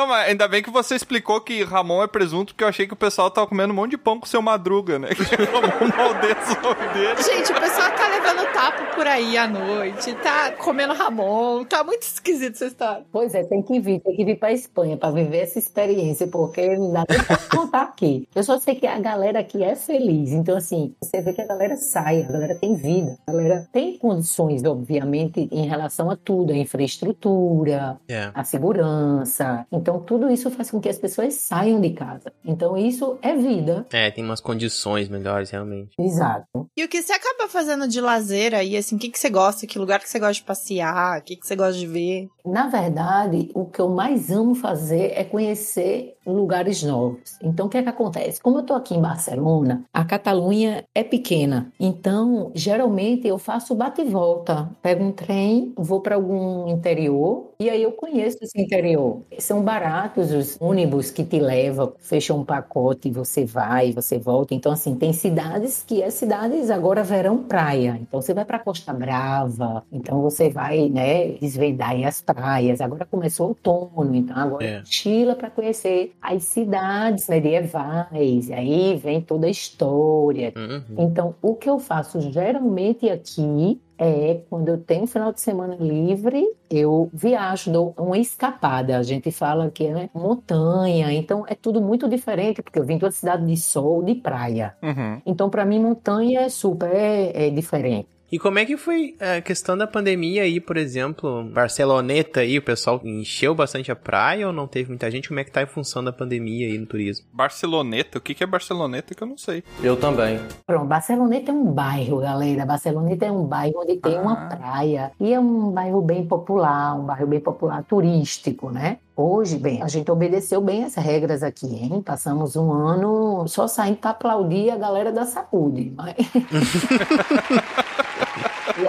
[0.00, 2.94] Não, mas ainda bem que você explicou que Ramon é presunto, porque eu achei que
[2.94, 5.08] o pessoal tava comendo um monte de pão com seu madruga, né?
[5.14, 7.22] Que Ramon maldeça o nome dele.
[7.22, 12.02] Gente, o pessoal tá levando tapo por aí à noite, tá comendo Ramon, tá muito
[12.02, 13.04] esquisito essa história.
[13.12, 16.66] Pois é, tem que vir, tem que vir pra Espanha pra viver essa experiência, porque
[16.78, 18.26] não dá nem pra contar aqui.
[18.34, 20.30] Eu só sei que a galera aqui é feliz.
[20.32, 23.98] Então, assim, você vê que a galera sai, a galera tem vida, a galera tem
[23.98, 28.30] condições, obviamente, em relação a tudo, a infraestrutura, É.
[28.34, 29.66] a segurança.
[29.70, 32.32] Então, tudo isso faz com que as pessoas saiam de casa.
[32.44, 33.86] Então, isso é vida.
[33.92, 35.96] É, tem umas condições melhores, realmente.
[35.98, 36.68] Exato.
[36.76, 39.66] E o que você acaba fazendo de lazer aí, assim, o que, que você gosta,
[39.66, 42.28] que lugar que você gosta de passear, o que, que você gosta de ver?
[42.44, 47.38] Na verdade, o que eu mais amo fazer é conhecer lugares novos.
[47.42, 48.40] Então, o que é que acontece?
[48.40, 51.72] Como eu estou aqui em Barcelona, a Catalunha é pequena.
[51.78, 54.70] Então, geralmente eu faço bate e volta.
[54.82, 59.22] Pego um trem, vou para algum interior e aí eu conheço esse interior.
[59.38, 64.54] São baratos os ônibus que te levam, fecham um pacote e você vai, você volta.
[64.54, 67.98] Então, assim, tem cidades que é cidades agora verão praia.
[68.00, 72.80] Então, você vai para Costa Brava, então você vai, né, desvendar as praias.
[72.80, 74.82] Agora começou o outono, então agora É.
[74.84, 78.48] Chila para conhecer as cidades medievais.
[78.48, 80.52] E aí vem toda a história.
[80.54, 80.96] Uhum.
[80.98, 85.76] Então, o que eu faço geralmente aqui é quando eu tenho um final de semana
[85.76, 88.96] livre, eu viajo, dou uma escapada.
[88.96, 93.04] A gente fala que é montanha, então é tudo muito diferente, porque eu vim de
[93.04, 94.74] uma cidade de sol, de praia.
[94.82, 95.20] Uhum.
[95.26, 98.08] Então, para mim, montanha é super é, diferente.
[98.32, 102.62] E como é que foi a questão da pandemia aí, por exemplo, Barceloneta aí, o
[102.62, 105.26] pessoal encheu bastante a praia ou não teve muita gente?
[105.26, 107.26] Como é que tá em função da pandemia aí no turismo?
[107.32, 108.18] Barceloneta?
[108.18, 109.64] O que que é Barceloneta que eu não sei.
[109.82, 110.38] Eu também.
[110.64, 112.64] Pronto, Barceloneta é um bairro, galera.
[112.64, 115.10] Barceloneta é um bairro onde tem uma praia.
[115.18, 118.98] E é um bairro bem popular, um bairro bem popular turístico, né?
[119.16, 122.00] Hoje, bem, a gente obedeceu bem as regras aqui, hein?
[122.00, 125.92] Passamos um ano só saindo para aplaudir a galera da saúde.
[125.96, 126.14] Mas...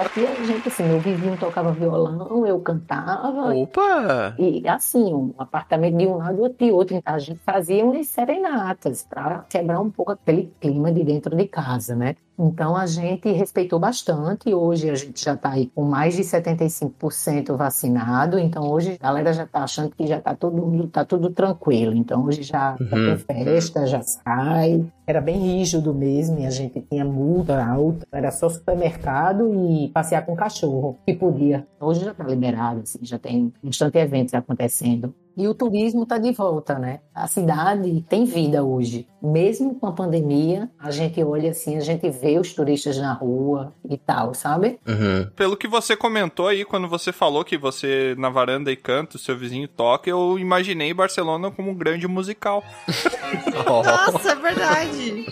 [0.02, 3.54] aqui a gente, assim, meu vizinho tocava violão, eu cantava.
[3.54, 4.34] Opa!
[4.38, 6.96] E assim, um apartamento de um lado e outro de outro.
[6.96, 11.46] Então a gente fazia umas serenatas para quebrar um pouco aquele clima de dentro de
[11.46, 12.16] casa, né?
[12.38, 14.52] Então a gente respeitou bastante.
[14.52, 18.38] Hoje a gente já está aí com mais de 75% vacinado.
[18.38, 21.94] Então hoje a galera já está achando que já está todo mundo, tá tudo tranquilo.
[21.94, 23.06] Então hoje já, já Uhum.
[23.06, 24.84] tem festa, já sai.
[25.06, 28.06] Era bem rígido mesmo, e a gente tinha multa alta.
[28.12, 31.66] Era só supermercado e passear com cachorro, que podia.
[31.80, 35.14] Hoje já está liberado, assim, já tem bastante eventos acontecendo.
[35.36, 37.00] E o turismo está de volta, né?
[37.14, 39.06] A cidade tem vida hoje.
[39.22, 43.72] Mesmo com a pandemia, a gente olha assim, a gente vê os turistas na rua
[43.88, 44.78] e tal, sabe?
[44.86, 45.28] Uhum.
[45.36, 49.20] Pelo que você comentou aí, quando você falou que você na varanda e canta, o
[49.20, 52.62] seu vizinho toca, eu imaginei Barcelona como um grande musical.
[53.66, 55.26] Nossa, é verdade.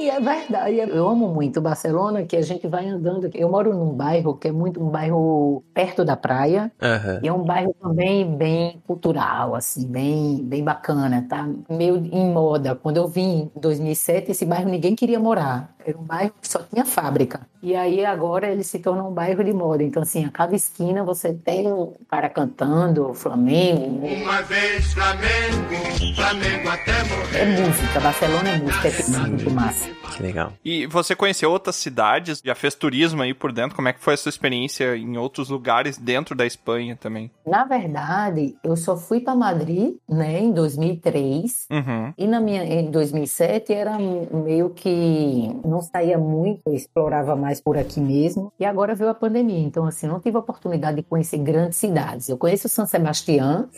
[0.00, 0.78] E é verdade.
[0.78, 3.28] Eu amo muito Barcelona, que a gente vai andando.
[3.34, 6.72] Eu moro num bairro que é muito um bairro perto da praia.
[6.80, 7.20] Aham.
[7.22, 11.46] E é um bairro também bem cultural, assim, bem, bem bacana, tá?
[11.68, 12.74] Meio em moda.
[12.74, 15.74] Quando eu vim em 2007, esse bairro ninguém queria morar.
[15.84, 17.40] Era um bairro que só tinha fábrica.
[17.62, 19.82] E aí agora ele se tornou um bairro de moda.
[19.82, 24.06] Então, assim, a cada esquina você tem um cara cantando Flamengo.
[24.06, 27.38] Uma vez Flamengo, Flamengo até morrer.
[27.38, 29.90] É música, Barcelona é música, é muito massa.
[30.16, 30.52] Que legal.
[30.64, 32.40] E você conheceu outras cidades?
[32.44, 33.76] Já fez turismo aí por dentro?
[33.76, 37.30] Como é que foi a sua experiência em outros lugares dentro da Espanha também?
[37.46, 41.66] Na verdade, eu só fui para Madrid, né, em 2003.
[41.70, 42.12] Uhum.
[42.16, 47.78] E na minha, em 2007 era meio que não saía muito, eu explorava mais por
[47.78, 48.52] aqui mesmo.
[48.58, 52.28] E agora veio a pandemia, então assim, não tive a oportunidade de conhecer grandes cidades.
[52.28, 53.68] Eu conheço São Sebastião.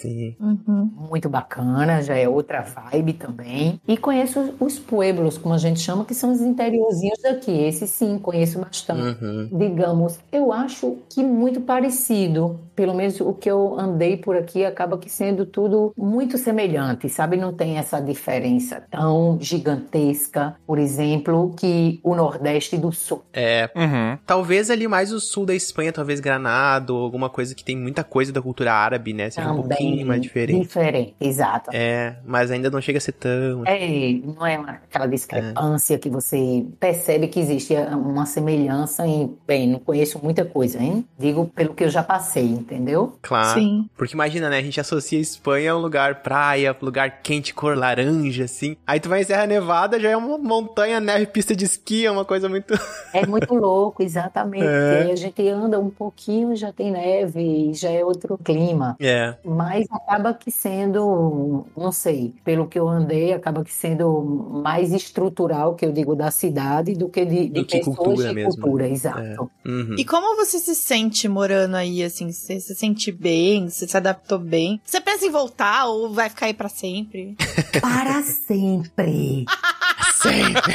[0.40, 0.90] Uhum.
[1.10, 3.80] muito bacana, já é outra vibe também.
[3.86, 7.50] E conheço os pueblos, como a gente chama, que são os interiorzinhos daqui.
[7.52, 9.48] Esse sim, conheço bastante Uhum.
[9.52, 12.60] digamos, eu acho que muito parecido.
[12.74, 17.36] Pelo menos o que eu andei por aqui acaba que sendo tudo muito semelhante, sabe?
[17.36, 23.22] Não tem essa diferença tão gigantesca, por exemplo, que o Nordeste do Sul.
[23.32, 24.18] É, Uhum.
[24.26, 28.32] talvez ali mais o sul da Espanha, talvez Granado, alguma coisa que tem muita coisa
[28.32, 29.30] da cultura árabe, né?
[29.30, 30.60] Seja um pouquinho mais diferente.
[30.60, 31.70] Diferente, exato.
[31.72, 33.62] É, mas ainda não chega a ser tão.
[33.66, 39.36] É, não é aquela discrepância que você percebe que existe uma semelhança em.
[39.46, 41.04] Bem, não conheço muita coisa, hein?
[41.18, 42.42] Digo pelo que eu já passei.
[42.44, 43.16] entendeu?
[43.22, 43.58] Claro.
[43.60, 43.88] Sim.
[43.96, 44.58] Porque imagina, né?
[44.58, 48.76] A gente associa Espanha a um lugar praia, lugar quente, cor laranja, assim.
[48.86, 52.10] Aí tu vai em Serra Nevada, já é uma montanha, neve, pista de esqui, é
[52.10, 52.74] uma coisa muito.
[53.12, 54.64] É muito louco, exatamente.
[54.64, 55.10] É.
[55.12, 58.96] A gente anda um pouquinho, já tem neve, e já é outro clima.
[59.00, 59.34] É.
[59.44, 64.22] Mas acaba que sendo, não sei, pelo que eu andei, acaba que sendo
[64.64, 68.28] mais estrutural, que eu digo, da cidade, do que de, de Do que pessoas cultura
[68.28, 68.60] de mesmo.
[68.60, 69.50] cultura, exato.
[69.64, 69.94] Uhum.
[69.98, 72.30] E como você se sente morando aí, assim?
[72.32, 73.68] Você se sente bem?
[73.68, 74.80] Você se adaptou bem?
[74.84, 77.36] Você pensa em voltar ou vai ficar aí pra sempre?
[77.80, 79.44] Para sempre.
[80.22, 80.74] Sempre.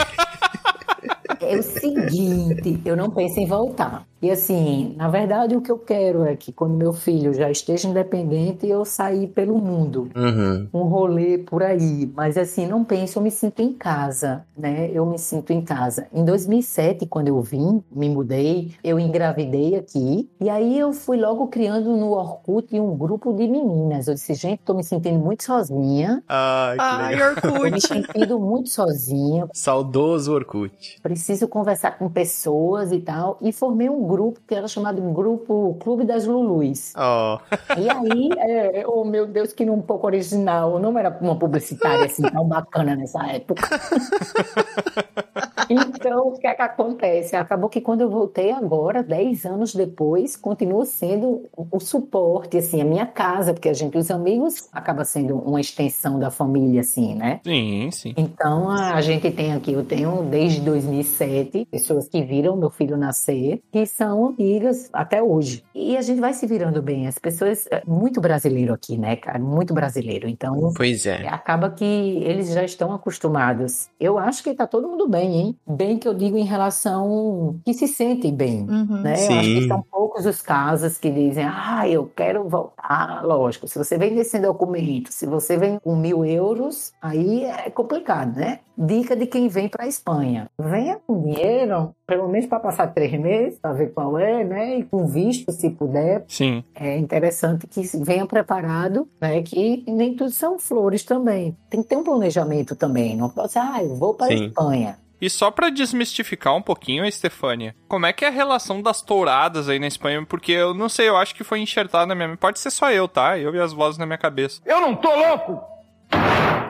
[1.48, 4.06] É o seguinte, eu não penso em voltar.
[4.20, 7.88] E assim, na verdade, o que eu quero é que quando meu filho já esteja
[7.88, 10.10] independente, eu sair pelo mundo.
[10.16, 10.68] Uhum.
[10.74, 12.12] Um rolê por aí.
[12.16, 14.90] Mas assim, não penso, eu me sinto em casa, né?
[14.92, 16.08] Eu me sinto em casa.
[16.12, 20.28] Em 2007, quando eu vim, me mudei, eu engravidei aqui.
[20.42, 24.08] E aí eu fui logo criando no Orkut um grupo de meninas.
[24.08, 26.24] Eu disse, gente, tô me sentindo muito sozinha.
[26.28, 27.36] Ai, que Ai, legal.
[27.36, 27.88] Tô me Orkut.
[27.88, 29.48] sentindo muito sozinha.
[29.54, 31.00] Saudoso Orkut.
[31.04, 33.38] preciso conversar com pessoas e tal.
[33.42, 36.94] E formei um grupo que era chamado Grupo Clube das Lulus.
[36.96, 37.40] Ó.
[37.78, 40.74] E aí, é, oh meu Deus, que um pouco original.
[40.74, 43.68] Eu não era uma publicitária assim tão bacana nessa época.
[45.70, 47.36] Então, o que é que acontece?
[47.36, 52.86] Acabou que quando eu voltei agora, 10 anos depois, continua sendo o suporte, assim, a
[52.86, 57.42] minha casa, porque a gente, os amigos, acaba sendo uma extensão da família, assim, né?
[57.44, 58.14] Sim, sim.
[58.18, 63.62] Então, a gente tem aqui, eu tenho desde 2007 pessoas que viram meu filho nascer,
[63.72, 65.64] que são amigas até hoje.
[65.74, 67.08] E a gente vai se virando bem.
[67.08, 69.40] As pessoas, é muito brasileiro aqui, né, cara?
[69.40, 70.28] Muito brasileiro.
[70.28, 71.28] Então, Pois é.
[71.28, 73.90] acaba que eles já estão acostumados.
[74.00, 75.57] Eu acho que tá todo mundo bem, hein?
[75.66, 78.62] Bem que eu digo em relação que se sentem bem.
[78.62, 79.02] Uhum.
[79.02, 79.14] Né?
[79.14, 79.68] Eu acho que Sim.
[79.68, 83.24] são poucos os casos que dizem, ah, eu quero voltar.
[83.26, 88.36] Lógico, se você vem desse documento, se você vem com mil euros, aí é complicado,
[88.38, 88.60] né?
[88.78, 93.12] Dica de quem vem para a Espanha: venha com dinheiro, pelo menos para passar três
[93.20, 94.80] meses, para ver qual é, né?
[94.80, 96.24] E com visto, se puder.
[96.28, 96.64] Sim.
[96.76, 99.42] É interessante que venha preparado, né?
[99.42, 101.58] Que nem tudo são flores também.
[101.70, 103.18] Tem que ter um planejamento também.
[103.18, 104.46] Não pode ser, ah, eu vou para a Sim.
[104.46, 104.98] Espanha.
[105.20, 109.68] E só pra desmistificar um pouquinho, Estefânia, como é que é a relação das touradas
[109.68, 110.24] aí na Espanha?
[110.26, 112.38] Porque eu não sei, eu acho que foi enxertado na minha.
[112.38, 113.38] Pode ser só eu, tá?
[113.38, 114.62] Eu e as vozes na minha cabeça.
[114.66, 115.62] Eu não tô louco!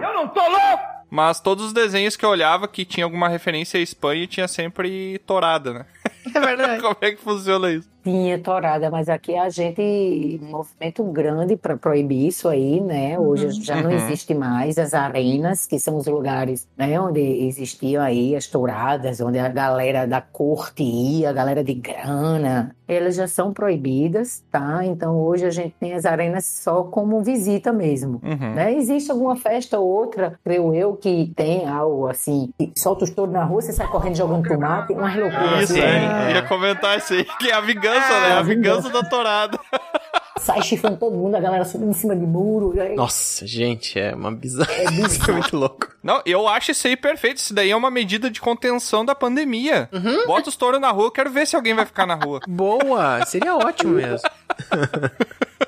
[0.01, 0.97] Eu não tô louco!
[1.09, 5.19] Mas todos os desenhos que eu olhava que tinha alguma referência à Espanha tinha sempre
[5.19, 5.85] tourada, né?
[6.33, 6.81] É verdade.
[6.83, 7.89] como é que funciona isso?
[8.07, 13.19] Tinha torada, mas aqui a gente um movimento grande para proibir isso aí, né?
[13.19, 13.97] Hoje já não Uhum.
[13.97, 19.37] existe mais as arenas, que são os lugares, né, onde existiam aí as touradas, onde
[19.39, 24.85] a galera da corte ia, a galera de grana, elas já são proibidas, tá?
[24.85, 28.21] Então hoje a gente tem as arenas só como visita mesmo.
[28.23, 28.53] Uhum.
[28.53, 28.73] Né?
[28.75, 33.33] Existe alguma festa ou outra, creio eu, que tem algo assim, que solta os touros
[33.33, 35.99] na rua, você sai correndo jogando tomate, umas loucuras Isso, assim, é.
[36.07, 36.31] né?
[36.31, 38.29] Eu ia comentar isso aí, que é a vingança, né?
[38.29, 39.59] É, A a vingança da tourada.
[40.39, 42.79] sai chifrando todo mundo, a galera subindo em cima de muro.
[42.79, 44.71] aí- Nossa, gente, é uma bizarra.
[44.71, 45.27] É bizarro.
[45.29, 45.87] É muito louco.
[46.01, 47.37] Não, eu acho isso aí perfeito.
[47.37, 49.89] Isso daí é uma medida de contenção da pandemia.
[50.25, 52.39] Bota os touros na rua, eu quero ver se alguém vai ficar na rua.
[52.47, 54.27] Boa, seria ótimo mesmo.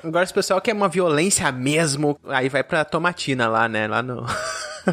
[0.02, 3.86] Agora, se o pessoal quer uma violência mesmo, aí vai pra tomatina lá, né?
[3.86, 4.24] Lá no.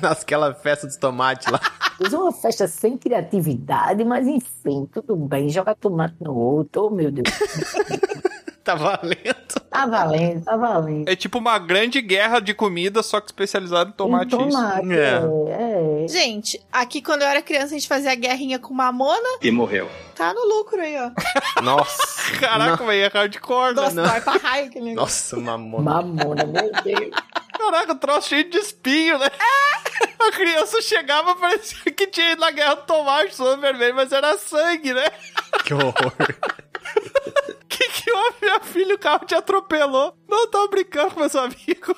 [0.02, 1.62] Naquela festa dos tomates lá.
[1.98, 5.50] Fiz uma festa sem criatividade, mas enfim, tudo bem.
[5.50, 7.28] Joga tomate no outro, oh meu Deus.
[8.68, 9.62] Tá valendo.
[9.70, 11.08] Tá valendo, tá valendo.
[11.08, 14.36] É tipo uma grande guerra de comida, só que especializada em tomate.
[14.36, 15.22] Um tomate, É.
[15.54, 16.08] é, é.
[16.10, 19.38] Gente, aqui quando eu era criança a gente fazia guerrinha com mamona.
[19.42, 19.88] E morreu.
[20.18, 21.12] Tá no lucro aí, ó.
[21.64, 22.30] Nossa.
[22.42, 23.82] Caraca, velho, é hardcore, né?
[23.84, 25.38] Nossa, vai pra raio aquele negócio.
[25.40, 25.84] Nossa, mamona.
[26.04, 27.12] Mamona, meu Deus.
[27.58, 29.28] Caraca, o troço cheio de espinho, né?
[30.20, 34.38] A criança chegava, parecia que tinha ido na guerra do tomate, suando vermelho, mas era
[34.38, 35.06] sangue, né?
[35.64, 36.14] Que horror.
[37.70, 38.96] Que que houve, minha filha?
[38.96, 40.18] O carro te atropelou.
[40.28, 41.96] Não, tava brincando com meus amigos.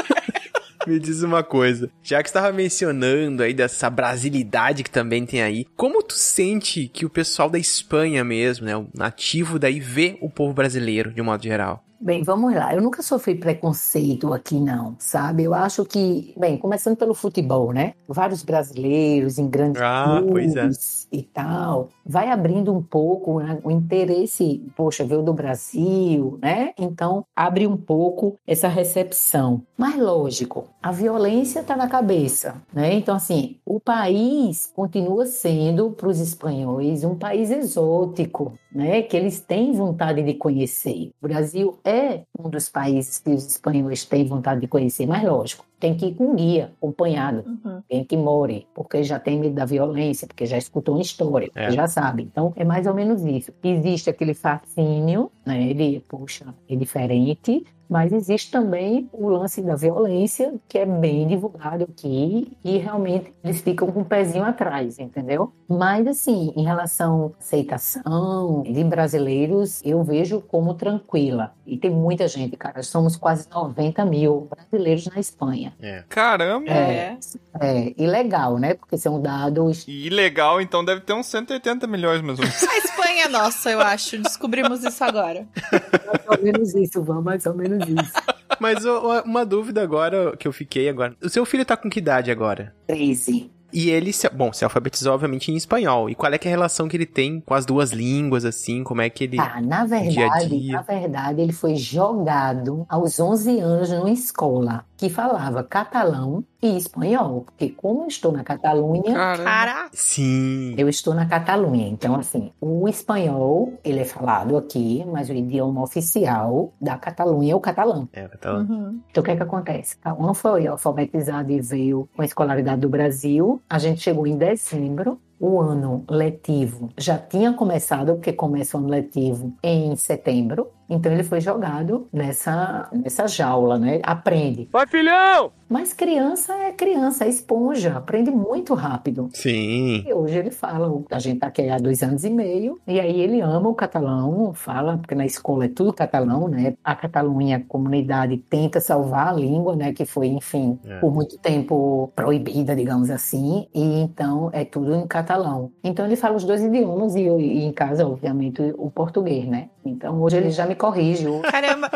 [0.86, 5.42] Me diz uma coisa, já que você estava mencionando aí dessa brasilidade que também tem
[5.42, 10.18] aí, como tu sente que o pessoal da Espanha mesmo, né, o nativo daí vê
[10.20, 11.83] o povo brasileiro de um modo geral?
[12.04, 12.74] Bem, vamos lá.
[12.74, 15.44] Eu nunca sofri preconceito aqui, não, sabe?
[15.44, 17.94] Eu acho que, bem, começando pelo futebol, né?
[18.06, 20.68] Vários brasileiros em grandes Ah, pois é.
[21.14, 21.90] E tal.
[22.04, 26.72] Vai abrindo um pouco né, o interesse, poxa, veio do Brasil, né?
[26.78, 29.62] Então, abre um pouco essa recepção.
[29.76, 32.94] Mas, lógico, a violência está na cabeça, né?
[32.94, 39.02] Então, assim, o país continua sendo para os espanhóis um país exótico, né?
[39.02, 41.12] Que eles têm vontade de conhecer.
[41.22, 45.64] O Brasil é um dos países que os espanhóis têm vontade de conhecer, mas lógico,
[45.84, 47.82] tem que ir com guia, acompanhado, Uhum.
[47.90, 51.70] quem que more, porque já tem medo da violência, porque já escutou uma história, É.
[51.72, 52.22] já sabe.
[52.22, 53.52] Então, é mais ou menos isso.
[53.62, 55.62] Existe aquele fascínio, né?
[55.68, 61.84] Ele, puxa, é diferente, mas existe também o lance da violência, que é bem divulgado
[61.84, 65.52] aqui, e realmente eles ficam com o pezinho atrás, entendeu?
[65.68, 71.52] Mas, assim, em relação à aceitação de brasileiros, eu vejo como tranquila.
[71.66, 72.82] E tem muita gente, cara.
[72.82, 75.74] Somos quase 90 mil brasileiros na Espanha.
[76.08, 76.70] Caramba!
[76.70, 77.16] É,
[77.60, 78.74] é ilegal, né?
[78.74, 79.86] Porque são dados.
[79.88, 82.62] E ilegal, então deve ter uns 180 milhões mais ou menos.
[82.62, 84.18] A Espanha é nossa, eu acho.
[84.18, 85.46] Descobrimos isso agora.
[86.06, 88.12] Mais ou menos isso, vamos, mais ou menos isso.
[88.60, 88.84] Mas
[89.24, 91.16] uma dúvida agora que eu fiquei agora.
[91.22, 92.74] O seu filho tá com que idade agora?
[92.86, 93.50] 13.
[93.74, 96.08] E ele, se, bom, se alfabetizou obviamente em espanhol.
[96.08, 98.84] E qual é que é a relação que ele tem com as duas línguas, assim?
[98.84, 99.36] Como é que ele...
[99.36, 100.72] Tá, na dia verdade, dia.
[100.74, 107.42] na verdade, ele foi jogado aos 11 anos numa escola que falava catalão e espanhol.
[107.42, 109.90] Porque como eu estou na Catalunha, Caraca.
[109.92, 110.74] Sim.
[110.78, 111.88] eu estou na Catalunha.
[111.88, 117.56] Então, assim, o espanhol, ele é falado aqui, mas o idioma oficial da Catalunha é
[117.56, 118.08] o catalão.
[118.12, 118.60] É, catalão.
[118.60, 119.00] Uhum.
[119.10, 119.96] Então, o que é que acontece?
[120.18, 123.60] Um foi alfabetizado e veio com a escolaridade do Brasil.
[123.68, 125.20] A gente chegou em dezembro.
[125.38, 130.70] O ano letivo já tinha começado, porque começa o ano letivo em setembro.
[130.88, 134.00] Então, ele foi jogado nessa, nessa jaula, né?
[134.02, 134.68] Aprende.
[134.72, 135.50] Vai, filhão!
[135.74, 139.28] Mas criança é criança, é esponja, aprende muito rápido.
[139.32, 140.04] Sim.
[140.06, 143.20] E hoje ele fala, a gente tá aqui há dois anos e meio, e aí
[143.20, 146.76] ele ama o catalão, fala, porque na escola é tudo catalão, né?
[146.84, 149.92] A Catalunha, a comunidade, tenta salvar a língua, né?
[149.92, 151.00] Que foi, enfim, É.
[151.00, 155.72] por muito tempo proibida, digamos assim, e então é tudo em catalão.
[155.82, 159.70] Então ele fala os dois idiomas e, e em casa, obviamente, o português, né?
[159.84, 161.26] Então hoje ele já me corrige.
[161.50, 161.90] Caramba.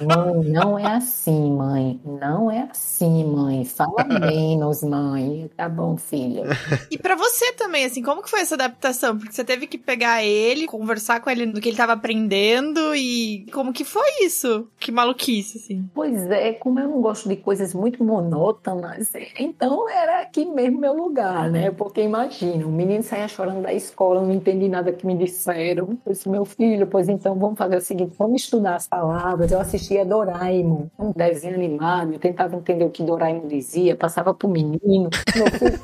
[0.00, 2.00] Mãe, não é assim, mãe.
[2.04, 3.64] Não é assim, mãe.
[3.64, 5.50] Fala menos, mãe.
[5.56, 6.44] Tá bom, filha.
[6.90, 9.16] E pra você também, assim, como que foi essa adaptação?
[9.16, 13.46] Porque você teve que pegar ele, conversar com ele do que ele tava aprendendo e
[13.52, 14.68] como que foi isso?
[14.78, 15.88] Que maluquice, assim.
[15.94, 20.94] Pois é, como eu não gosto de coisas muito monótonas, então era aqui mesmo meu
[20.94, 21.70] lugar, né?
[21.70, 25.98] Porque imagina, o menino saía chorando da escola, não entendi nada que me disseram.
[26.04, 29.50] Eu disse, meu filho, pois então vamos fazer o seguinte, vamos estudar as palavras.
[29.50, 34.48] Eu assistia Doraemon, um desenho animado, eu tentava entender o que Doraemon dizia, passava pro
[34.48, 35.08] menino.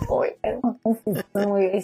[0.07, 1.25] Foi, era uma confusão.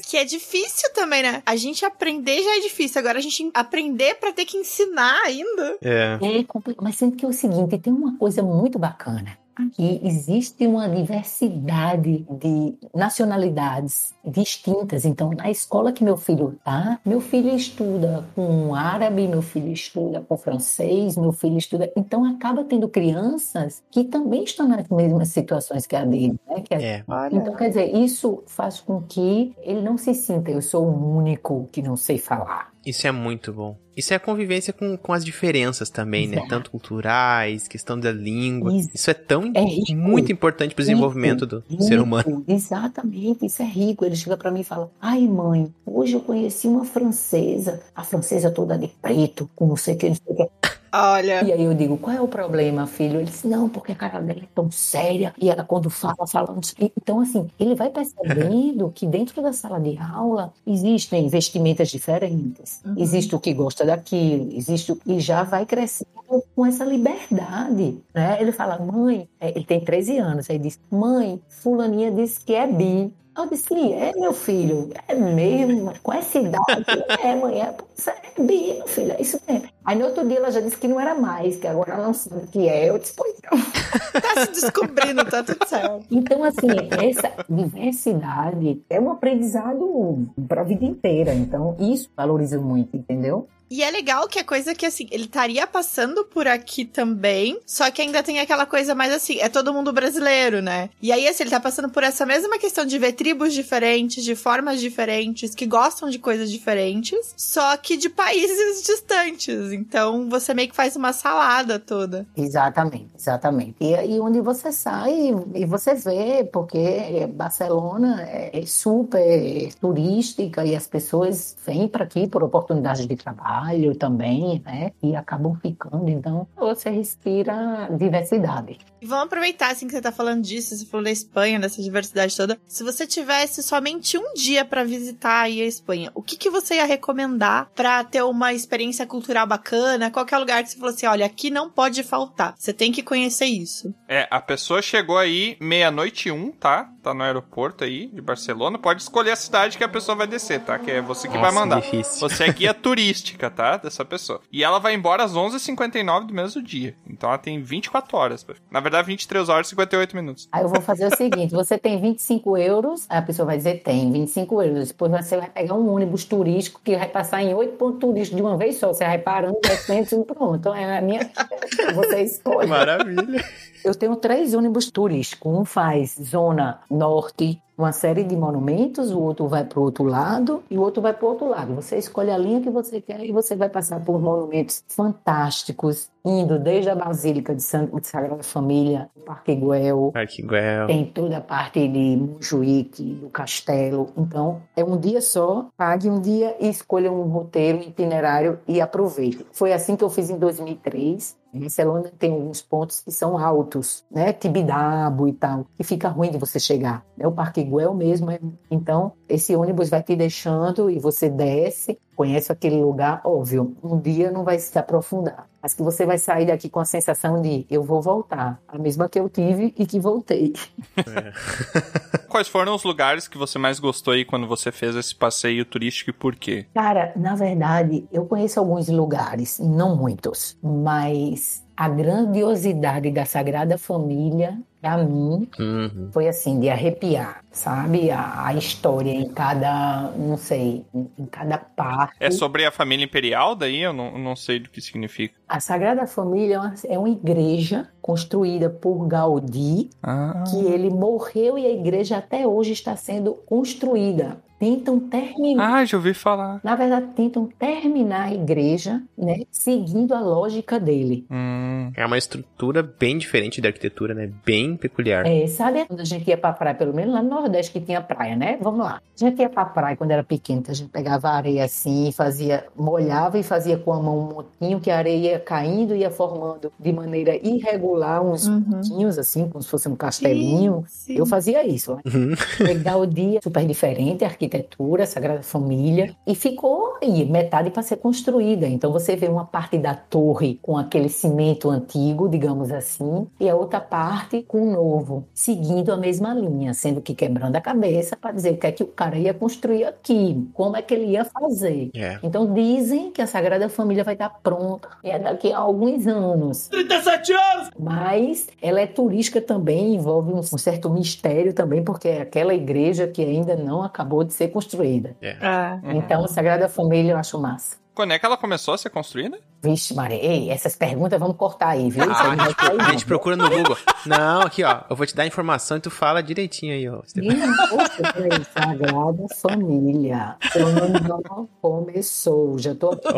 [0.06, 1.42] Que é difícil também, né?
[1.46, 5.78] A gente aprender já é difícil, agora a gente aprender pra ter que ensinar ainda.
[5.82, 6.18] É.
[6.20, 9.41] É complicado, mas sendo que é o seguinte, tem uma coisa muito bacana.
[9.54, 15.04] Aqui existe uma diversidade de nacionalidades distintas.
[15.04, 20.24] Então, na escola que meu filho tá, meu filho estuda com árabe, meu filho estuda
[20.26, 21.92] com francês, meu filho estuda.
[21.96, 26.60] Então, acaba tendo crianças que também estão nas mesmas situações que a dele, né?
[26.62, 27.04] Que a- É.
[27.36, 31.68] Então, quer dizer, isso faz com que ele não se sinta, eu sou o único
[31.70, 32.71] que não sei falar.
[32.84, 33.76] Isso é muito bom.
[33.96, 36.36] Isso é a convivência com, com as diferenças também, né?
[36.36, 36.48] Exato.
[36.48, 38.74] Tanto culturais, questão da língua.
[38.74, 38.90] Isso.
[38.94, 39.94] Isso é tão É rico.
[39.94, 42.44] muito importante pro desenvolvimento do Rico, ser humano.
[42.48, 44.04] Exatamente, isso é rico.
[44.04, 48.50] Ele chega pra mim e fala: Ai, mãe, hoje eu conheci uma francesa, a francesa
[48.50, 50.50] toda de preto, com não sei o que, não sei o que.
[50.94, 51.42] Olha.
[51.44, 53.16] E aí eu digo: Qual é o problema, filho?
[53.16, 56.52] Ele disse: Não, porque a cara dela é tão séria e ela, quando fala, fala.
[56.54, 60.52] não sei o quê." Então, assim, ele vai percebendo que dentro da sala de aula
[60.66, 62.94] existem vestimentas diferentes, Uhum.
[62.98, 66.10] existe o que gosta daquilo, existe o e já vai crescendo
[66.54, 68.40] com essa liberdade, né?
[68.40, 72.66] Ele fala, mãe, é, ele tem 13 anos, aí diz, mãe, fulaninha disse que é
[72.66, 73.12] bi.
[73.34, 76.84] Eu disse, é, meu filho, é mesmo, com essa idade,
[77.22, 77.74] é, mãe, é,
[78.06, 79.68] é bi, meu filho, é isso mesmo.
[79.84, 82.12] Aí no outro dia ela já disse que não era mais, que agora ela não
[82.12, 82.90] sabe o que é.
[82.90, 83.58] Eu disse, pois não.
[84.22, 86.04] Tá se descobrindo, tá tudo certo.
[86.10, 86.68] Então, assim,
[87.08, 91.32] essa diversidade é um aprendizado para a vida inteira.
[91.32, 93.48] Então, isso valoriza muito, entendeu?
[93.72, 97.90] E é legal que é coisa que, assim, ele estaria passando por aqui também, só
[97.90, 100.90] que ainda tem aquela coisa mais assim, é todo mundo brasileiro, né?
[101.00, 104.36] E aí, assim, ele tá passando por essa mesma questão de ver tribos diferentes, de
[104.36, 109.72] formas diferentes, que gostam de coisas diferentes, só que de países distantes.
[109.72, 112.26] Então, você meio que faz uma salada toda.
[112.36, 113.76] Exatamente, exatamente.
[113.80, 120.86] E aí onde você sai e você vê, porque Barcelona é super turística e as
[120.86, 124.92] pessoas vêm para aqui por oportunidades de trabalho, trabalho também, né?
[125.02, 126.08] E acabam ficando.
[126.08, 128.78] Então, você respira diversidade.
[129.00, 132.36] E vamos aproveitar, assim, que você tá falando disso, você falou da Espanha, dessa diversidade
[132.36, 132.58] toda.
[132.66, 136.76] Se você tivesse somente um dia pra visitar aí a Espanha, o que, que você
[136.76, 140.10] ia recomendar pra ter uma experiência cultural bacana?
[140.10, 142.54] Qualquer lugar que você falou assim, olha, aqui não pode faltar.
[142.56, 143.92] Você tem que conhecer isso.
[144.08, 146.88] É, a pessoa chegou aí meia-noite e um, tá?
[147.02, 148.78] Tá no aeroporto aí de Barcelona.
[148.78, 150.78] Pode escolher a cidade que a pessoa vai descer, tá?
[150.78, 151.80] Que é você que vai Nossa, mandar.
[151.80, 152.20] difícil.
[152.20, 153.76] Você é guia turística, tá?
[153.76, 154.40] Dessa pessoa.
[154.50, 156.96] E ela vai embora às 11h59 do mesmo dia.
[157.08, 158.46] Então ela tem 24 horas.
[158.70, 160.48] Na verdade, 23 horas e 58 minutos.
[160.50, 164.10] Aí eu vou fazer o seguinte: você tem 25 euros, a pessoa vai dizer tem
[164.10, 164.88] 25 euros.
[164.88, 168.42] Depois você vai pegar um ônibus turístico que vai passar em oito pontos turísticos de
[168.42, 168.88] uma vez só.
[168.88, 170.56] Você vai parando, descendo e pronto.
[170.56, 171.30] Então é a minha.
[171.94, 172.68] Você escolhe.
[172.68, 173.44] Maravilha.
[173.84, 175.52] Eu tenho três ônibus turísticos.
[175.52, 180.62] Um faz zona norte, uma série de monumentos, o outro vai para o outro lado
[180.70, 181.74] e o outro vai para o outro lado.
[181.74, 186.60] Você escolhe a linha que você quer e você vai passar por monumentos fantásticos, indo
[186.60, 190.86] desde a Basílica de, Santa, de Sagrada Família, o Parque Güell, Arquiguel.
[190.86, 194.10] tem toda a parte de Montjuic, do castelo.
[194.16, 198.80] Então, é um dia só, pague um dia e escolha um roteiro, um itinerário e
[198.80, 199.44] aproveite.
[199.50, 201.41] Foi assim que eu fiz em 2003.
[201.52, 204.32] Barcelona tem alguns pontos que são altos, né?
[204.32, 207.04] Tibidabo e tal, que fica ruim de você chegar.
[207.16, 207.26] né?
[207.26, 208.30] O Parque Güell mesmo.
[208.30, 208.40] é-
[208.70, 213.20] Então, esse ônibus vai te deixando e você desce, conhece aquele lugar.
[213.24, 216.84] Óbvio, um dia não vai se aprofundar, mas que você vai sair daqui com a
[216.84, 218.60] sensação de eu vou voltar.
[218.66, 220.52] A mesma que eu tive e que voltei.
[222.28, 226.10] Quais foram os lugares que você mais gostou aí quando você fez esse passeio turístico
[226.10, 226.66] e por quê?
[226.74, 234.58] Cara, na verdade, eu conheço alguns lugares, não muitos, mas a grandiosidade da Sagrada Família,
[234.80, 236.08] pra mim, Uhum.
[236.12, 238.10] foi assim, de arrepiar, sabe?
[238.10, 242.14] A, a história em cada, não sei, em, em cada parte.
[242.18, 243.80] É sobre a família imperial daí?
[243.80, 245.34] Eu não, não sei do que significa.
[245.48, 250.42] A Sagrada Família é uma, é uma igreja construída por Gaudí, Ah.
[250.50, 254.38] que ele morreu e a igreja até hoje está sendo construída.
[254.62, 255.74] Tentam terminar.
[255.80, 256.60] Ah, já ouvi falar.
[256.62, 261.26] Na verdade, tentam terminar a igreja, né, seguindo a lógica dele.
[261.28, 261.90] Hum.
[261.96, 264.30] É uma estrutura bem diferente da arquitetura, né?
[264.46, 265.26] Bem peculiar.
[265.26, 268.00] É, sabe quando a gente ia pra praia, pelo menos lá no Nordeste que tinha
[268.00, 268.56] praia, né?
[268.62, 269.00] Vamos lá.
[269.02, 272.64] A gente ia pra praia quando era pequeno, a gente pegava a areia assim, fazia,
[272.76, 276.10] molhava e fazia com a mão um montinho que a areia ia caindo e ia
[276.12, 278.60] formando de maneira irregular uns Uhum.
[278.68, 280.84] montinhos assim, como se fosse um castelinho.
[280.86, 281.18] Sim, sim.
[281.18, 282.02] Eu fazia isso, né?
[282.06, 282.34] Uhum.
[282.60, 286.14] Legal o dia, super diferente, a arquitetura, a Sagrada Família.
[286.26, 288.66] E ficou aí, metade para ser construída.
[288.66, 293.56] Então você vê uma parte da torre com aquele cimento antigo, digamos assim, e a
[293.56, 298.32] outra parte com o novo, seguindo a mesma linha, sendo que quebrando a cabeça para
[298.32, 301.24] dizer o que é que o cara ia construir aqui, como é que ele ia
[301.24, 301.90] fazer.
[301.94, 302.18] É.
[302.22, 306.68] Então dizem que a Sagrada Família vai estar pronta é daqui a alguns anos.
[306.68, 307.70] 37 anos!
[307.78, 313.06] Mas ela é turística também, envolve um, um certo mistério também, porque é aquela igreja
[313.06, 315.16] que ainda não acabou de ser construída.
[315.40, 315.80] Ah.
[315.84, 317.76] Então, a Sagrada Família eu acho massa.
[317.94, 319.38] Quando é que ela começou a ser construída?
[319.62, 322.02] Vixe, Maria, ei, essas perguntas vamos cortar aí, viu?
[322.02, 323.76] Isso aí Ah, não vai cair, a gente procura no Google.
[324.04, 324.80] Não, aqui, ó.
[324.90, 326.96] Eu vou te dar a informação e tu fala direitinho aí, ó.
[326.96, 330.36] Poxa, Sagrada Família.
[330.54, 330.68] Eu
[331.02, 332.58] não começou.
[332.58, 333.12] Já tô tô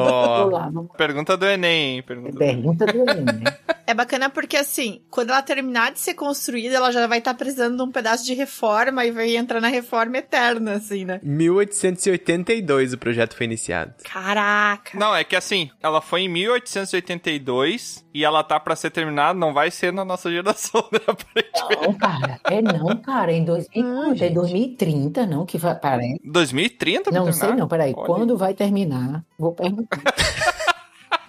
[0.51, 0.69] lá.
[0.71, 0.91] Vamos...
[0.97, 2.03] Pergunta do Enem, hein?
[2.03, 2.39] Pergunta do...
[2.39, 3.57] Pergunta do Enem, né?
[3.87, 7.77] É bacana porque, assim, quando ela terminar de ser construída, ela já vai estar precisando
[7.77, 11.21] de um pedaço de reforma e vai entrar na reforma eterna, assim, né?
[11.23, 13.95] 1882 o projeto foi iniciado.
[14.05, 14.99] Caraca!
[14.99, 19.53] Não, é que assim, ela foi em 1882 e ela tá pra ser terminada, não
[19.53, 21.01] vai ser na nossa geração, né?
[21.83, 22.41] Não, cara.
[22.45, 23.33] É não, cara.
[23.33, 25.75] Em 2000, é 2030, não, que vai.
[25.75, 26.21] Parece.
[26.25, 27.47] 2030 pra Não terminar?
[27.47, 27.93] sei não, peraí.
[27.97, 28.07] Olha.
[28.07, 29.25] Quando vai terminar?
[29.39, 30.01] Vou perguntar.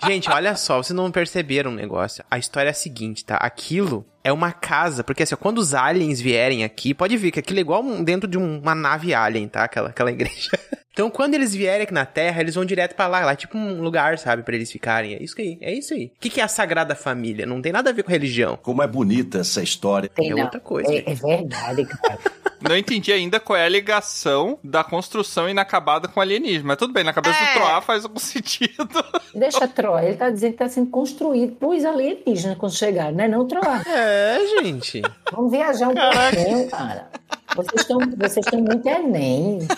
[0.05, 2.23] Gente, olha só, vocês não perceberam um negócio.
[2.29, 3.37] A história é a seguinte, tá?
[3.37, 7.57] Aquilo é uma casa, porque assim, quando os aliens vierem aqui, pode ver que aquilo
[7.57, 9.63] é igual dentro de um- uma nave alien, tá?
[9.63, 10.51] Aquela, aquela igreja.
[10.95, 13.19] Então, quando eles vierem aqui na Terra, eles vão direto pra lá.
[13.25, 15.13] Lá é tipo um lugar, sabe, pra eles ficarem.
[15.15, 16.05] É isso aí, é isso aí.
[16.05, 17.45] O que, que é a Sagrada Família?
[17.45, 18.57] Não tem nada a ver com religião.
[18.63, 20.07] Como é bonita essa história.
[20.07, 20.43] Tem, É não.
[20.43, 20.89] outra coisa.
[20.89, 22.17] É, é verdade, cara.
[22.67, 26.63] Não entendi ainda qual é a ligação da construção inacabada com alienígena.
[26.69, 27.47] Mas tudo bem, na cabeça É.
[27.47, 29.05] do Troá faz algum sentido.
[29.35, 33.27] Deixa Troa, ele tá dizendo que tá sendo construído por alienígenas quando chegar, não é
[33.27, 33.83] não, Troa?
[33.85, 35.03] É, gente.
[35.31, 37.07] Vamos viajar um pouquinho, cara.
[37.55, 39.59] Vocês estão vocês estão muito Enem.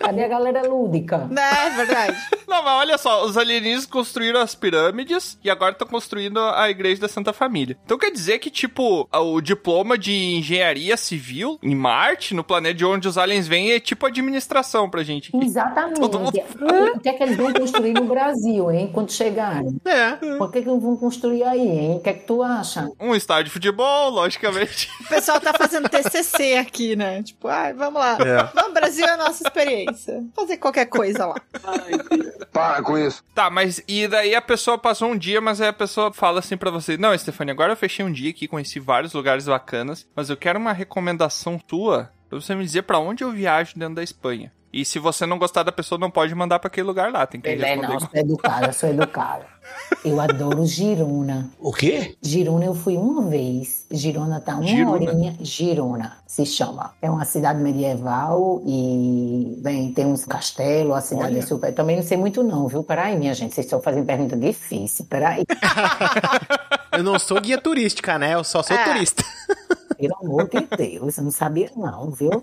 [0.00, 1.18] Cadê a galera lúdica?
[1.30, 2.16] Né, é verdade.
[2.48, 7.00] Não, mas olha só, os alienígenas construíram as pirâmides e agora estão construindo a igreja
[7.02, 7.76] da Santa Família.
[7.84, 12.84] Então quer dizer que, tipo, o diploma de engenharia civil em Marte, no planeta de
[12.84, 15.30] onde os aliens vêm, é tipo administração pra gente.
[15.36, 16.00] Exatamente.
[16.00, 16.32] Todo mundo-
[16.96, 18.90] O que é que eles vão construir no Brasil, hein?
[18.92, 19.80] Quando chegarem?
[19.84, 20.12] É.
[20.36, 21.96] Por que, que não vão construir aí, hein?
[21.96, 22.88] O que é que tu acha?
[22.98, 24.88] Um estádio de futebol, logicamente.
[25.00, 27.22] O pessoal tá fazendo TCC aqui, né?
[27.22, 28.18] Tipo, ai, vamos lá.
[28.20, 28.50] É.
[28.54, 29.89] Vamos, Brasil é a nossa experiência.
[30.34, 31.36] Fazer qualquer coisa lá.
[32.52, 33.22] Para com isso.
[33.34, 36.56] Tá, mas e daí a pessoa passou um dia, mas aí a pessoa fala assim
[36.56, 40.30] pra você: Não, Stefania, agora eu fechei um dia aqui, conheci vários lugares bacanas, mas
[40.30, 44.02] eu quero uma recomendação tua pra você me dizer pra onde eu viajo dentro da
[44.02, 44.52] Espanha.
[44.72, 47.40] E se você não gostar da pessoa, não pode mandar pra aquele lugar lá, tem
[47.40, 47.88] que Ele é, responder.
[47.92, 49.46] não, sou educada, sou educada.
[50.04, 51.50] Eu adoro Girona.
[51.60, 52.16] O quê?
[52.22, 53.84] Girona eu fui uma vez.
[53.90, 54.90] Girona tá uma Girona?
[54.92, 55.36] horinha.
[55.40, 56.92] Girona se chama.
[57.02, 61.74] É uma cidade medieval e bem, tem uns castelos, a cidade é super.
[61.74, 62.82] Também não sei muito não, viu?
[62.82, 65.04] Peraí, minha gente, vocês estão fazendo pergunta difícil.
[65.06, 65.44] Peraí.
[66.92, 68.34] Eu não sou guia turística, né?
[68.34, 68.84] Eu só sou É.
[68.84, 69.22] turista.
[69.96, 72.42] Pelo amor de Deus, eu não sabia não, viu?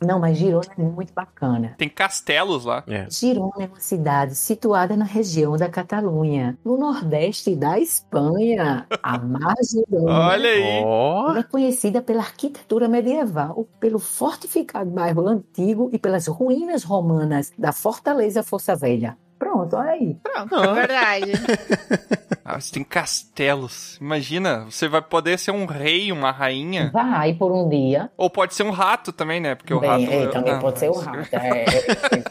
[0.00, 1.74] Não, mas Girona é muito bacana.
[1.76, 2.82] Tem castelos lá.
[2.86, 3.06] É.
[3.10, 8.86] Girona é uma cidade situada na região da Catalunha, no nordeste da Espanha.
[9.02, 9.18] A
[9.62, 10.28] Girona.
[10.30, 11.38] Olha aí.
[11.38, 18.42] É conhecida pela arquitetura medieval, pelo fortificado bairro antigo e pelas ruínas romanas da Fortaleza
[18.42, 19.16] Força Velha.
[19.38, 20.16] Pronto, olha aí.
[20.22, 21.32] Pronto, é verdade.
[22.48, 23.98] Ah, você tem castelos.
[24.00, 26.90] Imagina, você vai poder ser um rei, uma rainha.
[26.92, 28.08] Vai por um dia.
[28.16, 29.56] Ou pode ser um rato também, né?
[29.56, 30.12] Porque o Bem, rato.
[30.12, 31.28] é, também Ah, pode ser o rato.
[31.34, 31.64] É, é,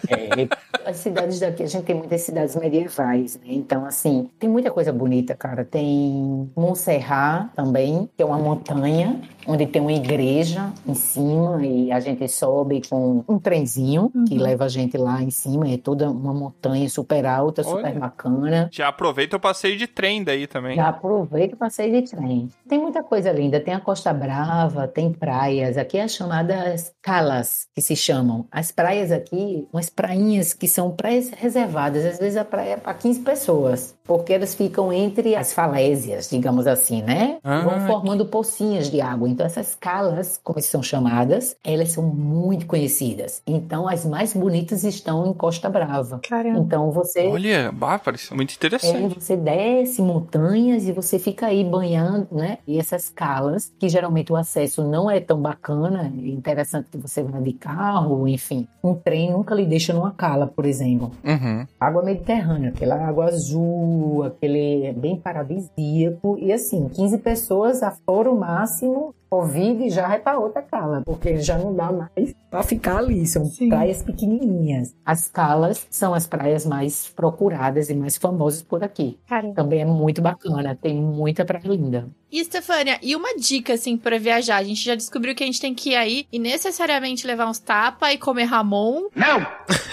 [0.09, 0.89] é, é.
[0.89, 3.47] As cidades daqui, a gente tem muitas cidades medievais, né?
[3.47, 5.65] Então, assim, tem muita coisa bonita, cara.
[5.65, 11.99] Tem Montserrat também, que é uma montanha, onde tem uma igreja em cima e a
[11.99, 15.67] gente sobe com um trenzinho que leva a gente lá em cima.
[15.69, 17.99] É toda uma montanha super alta, super Olha.
[17.99, 18.69] bacana.
[18.71, 20.75] Já aproveita o passeio de trem daí também.
[20.75, 22.49] Já aproveita e passeio de trem.
[22.67, 23.59] Tem muita coisa linda.
[23.59, 25.77] Tem a Costa Brava, tem praias.
[25.77, 28.47] Aqui é as chamadas calas, que se chamam.
[28.51, 32.05] As praias aqui, umas prainhas que são praias reservadas.
[32.05, 36.67] Às vezes a praia é para 15 pessoas, porque elas ficam entre as falésias, digamos
[36.67, 37.37] assim, né?
[37.43, 39.27] Ah, Vão formando pocinhas de água.
[39.27, 43.41] Então essas calas, como são chamadas, elas são muito conhecidas.
[43.45, 46.19] Então as mais bonitas estão em Costa Brava.
[46.27, 46.59] Caramba.
[46.59, 49.15] Então você Olha, bah, parece muito é, interessante.
[49.19, 52.59] você desce montanhas e você fica aí banhando, né?
[52.67, 57.23] E essas calas, que geralmente o acesso não é tão bacana, é interessante que você
[57.23, 58.67] vá de carro, enfim.
[58.83, 61.11] Um trem nunca lhe deixa numa cala, por exemplo.
[61.23, 61.65] Uhum.
[61.79, 66.37] Água mediterrânea, aquela água azul, aquele bem paradisíaco.
[66.39, 67.91] E assim, 15 pessoas a
[68.27, 72.97] o máximo, Covid já vai para outra cala, porque já não dá mais para ficar
[72.97, 73.25] ali.
[73.25, 73.69] São Sim.
[73.69, 74.95] praias pequenininhas.
[75.05, 79.19] As calas são as praias mais procuradas e mais famosas por aqui.
[79.27, 79.55] Caramba.
[79.55, 82.07] Também é muito bacana, tem muita praia linda.
[82.31, 84.57] E, Stefânia, e uma dica, assim, pra viajar?
[84.57, 87.59] A gente já descobriu que a gente tem que ir aí e necessariamente levar uns
[87.59, 89.03] tapas e comer ramon.
[89.15, 89.45] Não!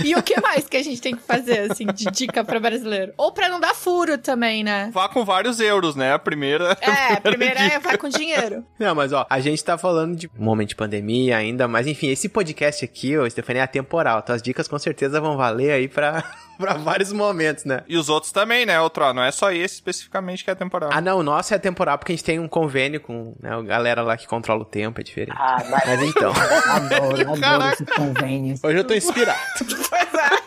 [0.05, 3.13] E o que mais que a gente tem que fazer, assim, de dica pra brasileiro?
[3.17, 4.91] Ou pra não dar furo também, né?
[4.93, 6.15] Vá com vários euros, né?
[6.15, 6.77] A primeira.
[6.83, 8.65] É, primeiro é vai com dinheiro.
[8.79, 12.29] Não, mas ó, a gente tá falando de momento de pandemia ainda, mas enfim, esse
[12.29, 14.23] podcast aqui, ô, Stefania, é atemporal.
[14.23, 16.23] Tuas dicas com certeza vão valer aí pra,
[16.59, 17.83] pra vários momentos, né?
[17.89, 19.13] E os outros também, né, outro?
[19.13, 20.91] Não é só esse especificamente que é temporal.
[20.93, 23.63] Ah, não, o nosso é atemporal porque a gente tem um convênio com né, a
[23.63, 25.37] galera lá que controla o tempo, é diferente.
[25.39, 26.33] Ah, mas Mas então,
[26.67, 28.57] adoro, adoro esse convênio.
[28.63, 29.39] hoje eu tô inspirado.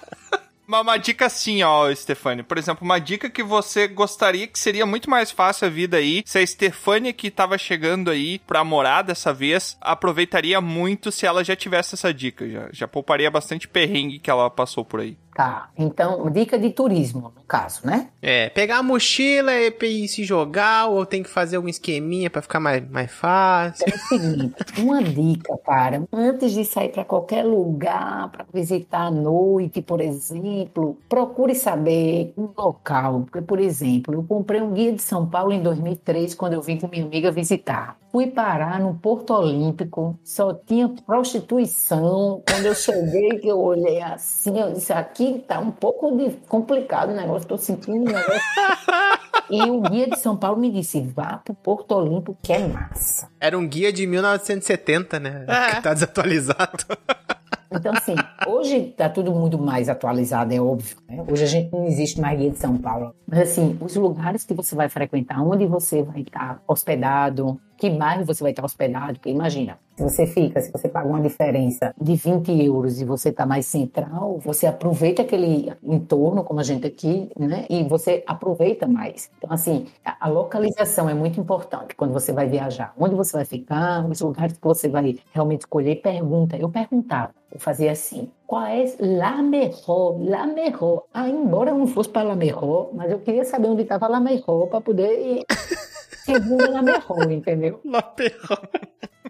[0.68, 2.43] Uma, uma dica assim, ó, Stefania.
[2.43, 6.24] Por exemplo, uma dica que você gostaria que seria muito mais fácil a vida aí,
[6.26, 11.43] se a Stefania que tava chegando aí pra morar dessa vez, aproveitaria muito se ela
[11.43, 12.49] já tivesse essa dica.
[12.49, 15.18] Já, já pouparia bastante perrengue que ela passou por aí.
[15.36, 18.07] Tá, então, dica de turismo, no caso, né?
[18.21, 22.41] É, pegar a mochila e e se jogar, ou tem que fazer algum esqueminha pra
[22.41, 23.86] ficar mais, mais fácil.
[23.86, 29.11] É o seguinte, uma dica, cara, antes de sair para qualquer lugar, para visitar à
[29.11, 33.23] noite, por exemplo, procure saber um local.
[33.29, 36.77] Porque, por exemplo, eu comprei um guia de São Paulo em 2003, quando eu vim
[36.77, 37.97] com minha amiga visitar.
[38.09, 42.41] Fui parar no Porto Olímpico, só tinha prostituição.
[42.49, 47.09] Quando eu cheguei, que eu olhei assim, eu disse, aqui tá um pouco de- complicado
[47.11, 48.41] o negócio, tô sentindo um negócio
[49.49, 53.28] e o guia de São Paulo me disse: vá pro Porto Olímpico, que é massa.
[53.39, 55.45] Era um guia de 1970, né?
[55.47, 55.76] É.
[55.76, 56.86] Que tá desatualizado.
[57.71, 58.15] Então, assim,
[58.47, 60.95] hoje tá tudo muito mais atualizado, é óbvio.
[61.09, 61.21] Né?
[61.30, 63.13] Hoje a gente não existe mais guia de São Paulo.
[63.28, 68.26] Mas, assim, os lugares que você vai frequentar, onde você vai estar hospedado, que bairro
[68.26, 72.15] você vai estar hospedado, porque imagina, se você fica, se você paga uma diferença de
[72.15, 77.30] 20 euros e você está mais central, você aproveita aquele entorno, como a gente aqui,
[77.39, 77.65] né?
[77.69, 79.32] E você aproveita mais.
[79.38, 82.93] Então, assim, a, a localização é muito importante quando você vai viajar.
[82.99, 86.57] Onde você vai ficar, os lugares que você vai realmente escolher, pergunta.
[86.57, 91.05] Eu perguntava, eu fazia assim, qual é la mejor, la mejor.
[91.13, 94.19] Ah, embora eu não fosse para la mejor, mas eu queria saber onde estava la
[94.19, 95.45] mejor para poder ir
[96.26, 97.80] segundo la mejor, entendeu?
[97.86, 98.69] La mejor.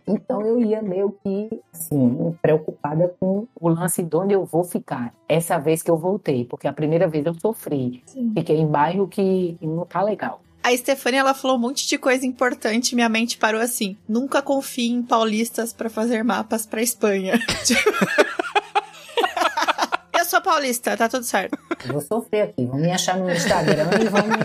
[0.07, 5.13] Então eu ia meio que, assim, preocupada com o lance de onde eu vou ficar.
[5.27, 8.03] Essa vez que eu voltei, porque a primeira vez eu sofri.
[8.05, 8.31] Sim.
[8.35, 10.41] Fiquei em bairro que não tá legal.
[10.61, 13.97] A Stefania, ela falou um monte de coisa importante, minha mente parou assim.
[14.07, 17.39] Nunca confie em paulistas pra fazer mapas pra Espanha.
[20.17, 21.55] eu sou paulista, tá tudo certo.
[21.85, 22.65] Eu vou sofrer aqui.
[22.65, 24.37] Vão me achar no Instagram e vão me...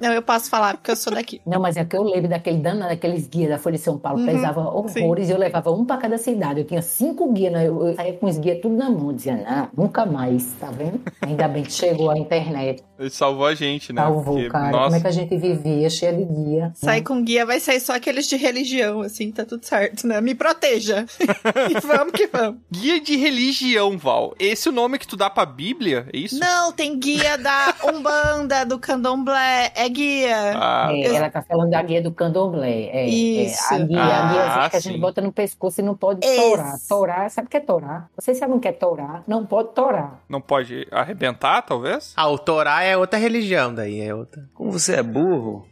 [0.00, 1.40] Não, eu posso falar, porque eu sou daqui.
[1.46, 4.20] Não, mas é que eu lembro daquele danado, daqueles guias da Folha de São Paulo,
[4.20, 6.60] Uhum, pesava horrores e eu levava um pra cada cidade.
[6.60, 7.66] Eu tinha cinco guias, né?
[7.68, 11.00] eu, eu saía com os guias tudo na mão, dizia, não, nunca mais, tá vendo?
[11.20, 12.82] Ainda bem que chegou a internet.
[12.98, 14.02] Ele salvou a gente, né?
[14.02, 14.70] Salvou, Porque, cara.
[14.70, 16.72] nossa, Como é que a gente vivia cheia de guia.
[16.74, 20.20] Sair com guia vai sair só aqueles de religião, assim, tá tudo certo, né?
[20.20, 21.04] Me proteja.
[21.70, 22.60] e vamos que vamos.
[22.70, 24.34] Guia de religião, Val.
[24.38, 26.06] Esse é o nome que tu dá pra Bíblia?
[26.12, 26.38] É isso?
[26.38, 30.52] Não, tem guia da Umbanda, do Candomblé, é guia.
[30.56, 32.88] Ah, É, ela tá falando da guia do candomblé.
[32.92, 33.72] É, Isso.
[33.72, 36.20] É, a guia, Ah, a guiazinha que a gente bota no pescoço e não pode
[36.20, 36.74] torar.
[36.88, 38.08] Torar, sabe o que é torar?
[38.16, 39.22] Vocês sabem o que é torar?
[39.26, 40.20] Não pode torar.
[40.28, 42.12] não pode arrebentar, talvez?
[42.16, 44.46] Ah, o Torá é outra religião, daí é outra.
[44.52, 45.66] Como você é burro?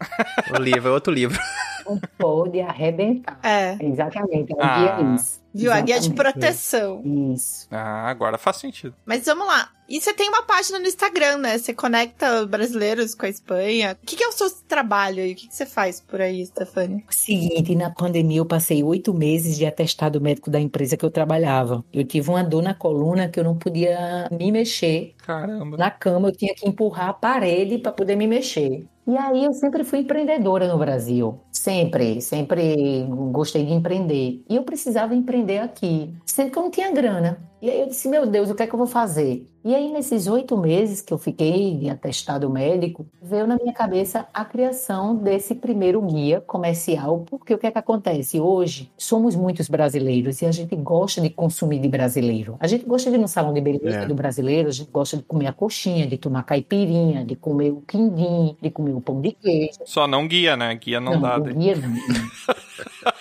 [0.50, 1.38] O livro é outro livro.
[1.86, 3.38] Não pode arrebentar.
[3.42, 4.52] É, Exatamente.
[4.58, 4.78] A Ah.
[4.98, 5.40] guia é isso.
[5.54, 5.72] viu?
[5.72, 6.16] A guia de Exatamente.
[6.34, 7.02] proteção.
[7.32, 7.68] Isso.
[7.70, 8.94] Ah, agora faz sentido.
[9.06, 9.68] Mas vamos lá.
[9.88, 11.58] E você tem uma página no Instagram, né?
[11.58, 13.96] Você conecta brasileiros com a Espanha.
[14.02, 15.32] O que, que é o seu trabalho aí?
[15.32, 17.02] O que, que você faz por aí, Stefania?
[17.10, 21.84] Seguinte, na pandemia eu passei oito meses de atestado médico da empresa que eu trabalhava.
[21.92, 25.14] Eu tive uma dor na coluna que eu não podia me mexer.
[25.18, 25.76] Caramba.
[25.76, 28.86] Na cama eu tinha que empurrar a parede para poder me mexer.
[29.06, 31.38] E aí eu sempre fui empreendedora no Brasil.
[31.52, 34.42] Sempre, sempre gostei de empreender.
[34.48, 37.38] E eu precisava empreender aqui, sendo que eu não tinha grana.
[37.64, 39.46] E aí eu disse, meu Deus, o que é que eu vou fazer?
[39.64, 44.28] E aí nesses oito meses que eu fiquei de atestado médico, veio na minha cabeça
[44.34, 47.24] a criação desse primeiro guia comercial.
[47.26, 48.38] Porque o que é que acontece?
[48.38, 52.58] Hoje somos muitos brasileiros e a gente gosta de consumir de brasileiro.
[52.60, 54.06] A gente gosta de ir no salão de beleza É.
[54.06, 57.80] do brasileiro, a gente gosta de comer a coxinha, de tomar caipirinha, de comer o
[57.80, 59.78] quindim, de comer o pão de queijo.
[59.86, 60.74] Só não guia, né?
[60.74, 61.38] Guia não, dá.
[61.38, 61.54] o daí.
[61.54, 61.94] guia não.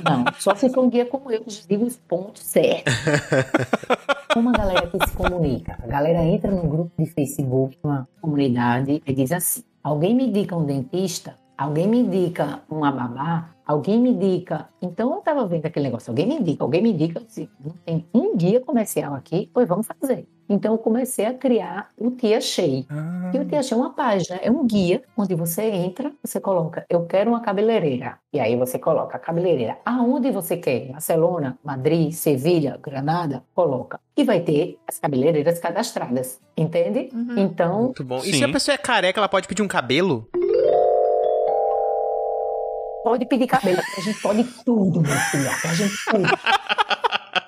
[0.04, 2.94] Não, só se for um guia como eu, que digo os pontos certos.
[4.34, 5.77] Como a galera que se comunica?
[5.84, 10.57] A galera entra num grupo de Facebook, uma comunidade, e diz assim: alguém me indica
[10.57, 14.69] um dentista, alguém me indica uma babá, alguém me indica.
[14.81, 17.75] Então eu tava vendo aquele negócio, alguém me indica, alguém me indica, eu disse, não
[17.86, 20.27] tem um guia comercial aqui, pois vamos fazer.
[20.50, 22.86] Então eu comecei a criar o Tia Shea.
[22.89, 26.39] Ah, E o Tia Shea é uma página, é um guia onde você entra, você
[26.39, 28.18] coloca, eu quero uma cabeleireira.
[28.32, 29.78] E aí você coloca a cabeleireira.
[29.86, 30.91] Aonde você quer?
[30.91, 33.44] Barcelona, Madrid, Sevilha, Granada?
[33.56, 34.00] Coloca.
[34.18, 36.39] E vai ter as cabeleireiras cadastradas.
[36.58, 37.10] Entende?
[37.14, 37.38] Uhum.
[37.38, 38.20] Então, Muito bom.
[38.20, 38.34] E Sim.
[38.34, 40.28] se a pessoa é careca, ela pode pedir um cabelo?
[43.04, 43.82] pode pedir cabelo.
[43.98, 45.50] A gente pode tudo, meu filho.
[45.50, 46.24] A gente pode.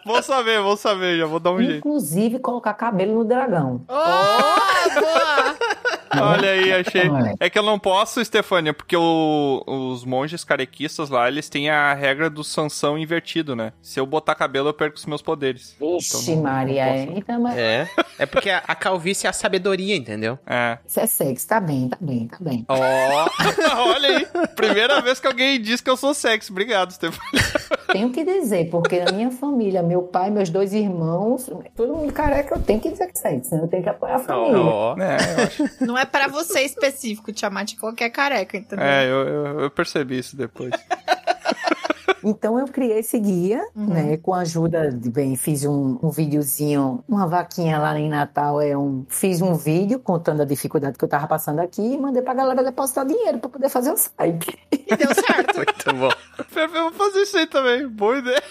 [0.05, 1.77] Vou saber, vou saber, já vou dar um jeito.
[1.79, 3.81] Inclusive colocar cabelo no dragão.
[3.89, 5.74] Oh, boa!
[6.21, 7.09] Olha aí, achei.
[7.09, 7.33] Olha.
[7.39, 11.93] É que eu não posso, Stefania, porque o- os monges carequistas lá, eles têm a
[11.93, 13.73] regra do Sansão invertido, né?
[13.81, 15.75] Se eu botar cabelo, eu perco os meus poderes.
[15.79, 16.85] Vixe, Então não- Maria.
[16.85, 17.03] não é.
[17.15, 17.87] Então, mas É.
[18.17, 20.37] É porque a, a calvície é a sabedoria, entendeu?
[20.47, 20.77] É.
[20.87, 21.47] isso é sexy.
[21.47, 22.65] Tá bem, tá bem, tá bem.
[22.67, 22.75] Ó,
[23.93, 24.27] olha aí.
[24.55, 26.51] Primeira vez que alguém diz que eu sou sexy.
[26.51, 27.43] Obrigado, Stefania.
[27.91, 32.55] Tenho que dizer, porque na minha família, meu pai, meus dois irmãos, todo mundo careca,
[32.55, 34.57] eu tenho que dizer que sexy, senão eu tenho que apoiar a família.
[34.59, 34.95] Ó.
[34.97, 35.85] É, eu acho.
[35.85, 38.85] Não é pra você específico, Tiamat, qualquer careca, entendeu?
[38.85, 40.71] É, eu, eu, eu percebi isso depois.
[42.27, 43.85] Então eu criei esse guia, Uhum.
[43.85, 44.17] né?
[44.17, 48.75] Com a ajuda de bem, fiz um, um videozinho, uma vaquinha lá em Natal, é
[48.75, 52.33] um, fiz um vídeo contando a dificuldade que eu tava passando aqui e mandei pra
[52.33, 54.57] galera depositar dinheiro pra poder fazer o site.
[54.71, 55.55] E deu certo.
[55.55, 56.09] Muito bom.
[56.55, 57.87] Eu vou fazer isso aí também.
[57.87, 58.41] Boa ideia.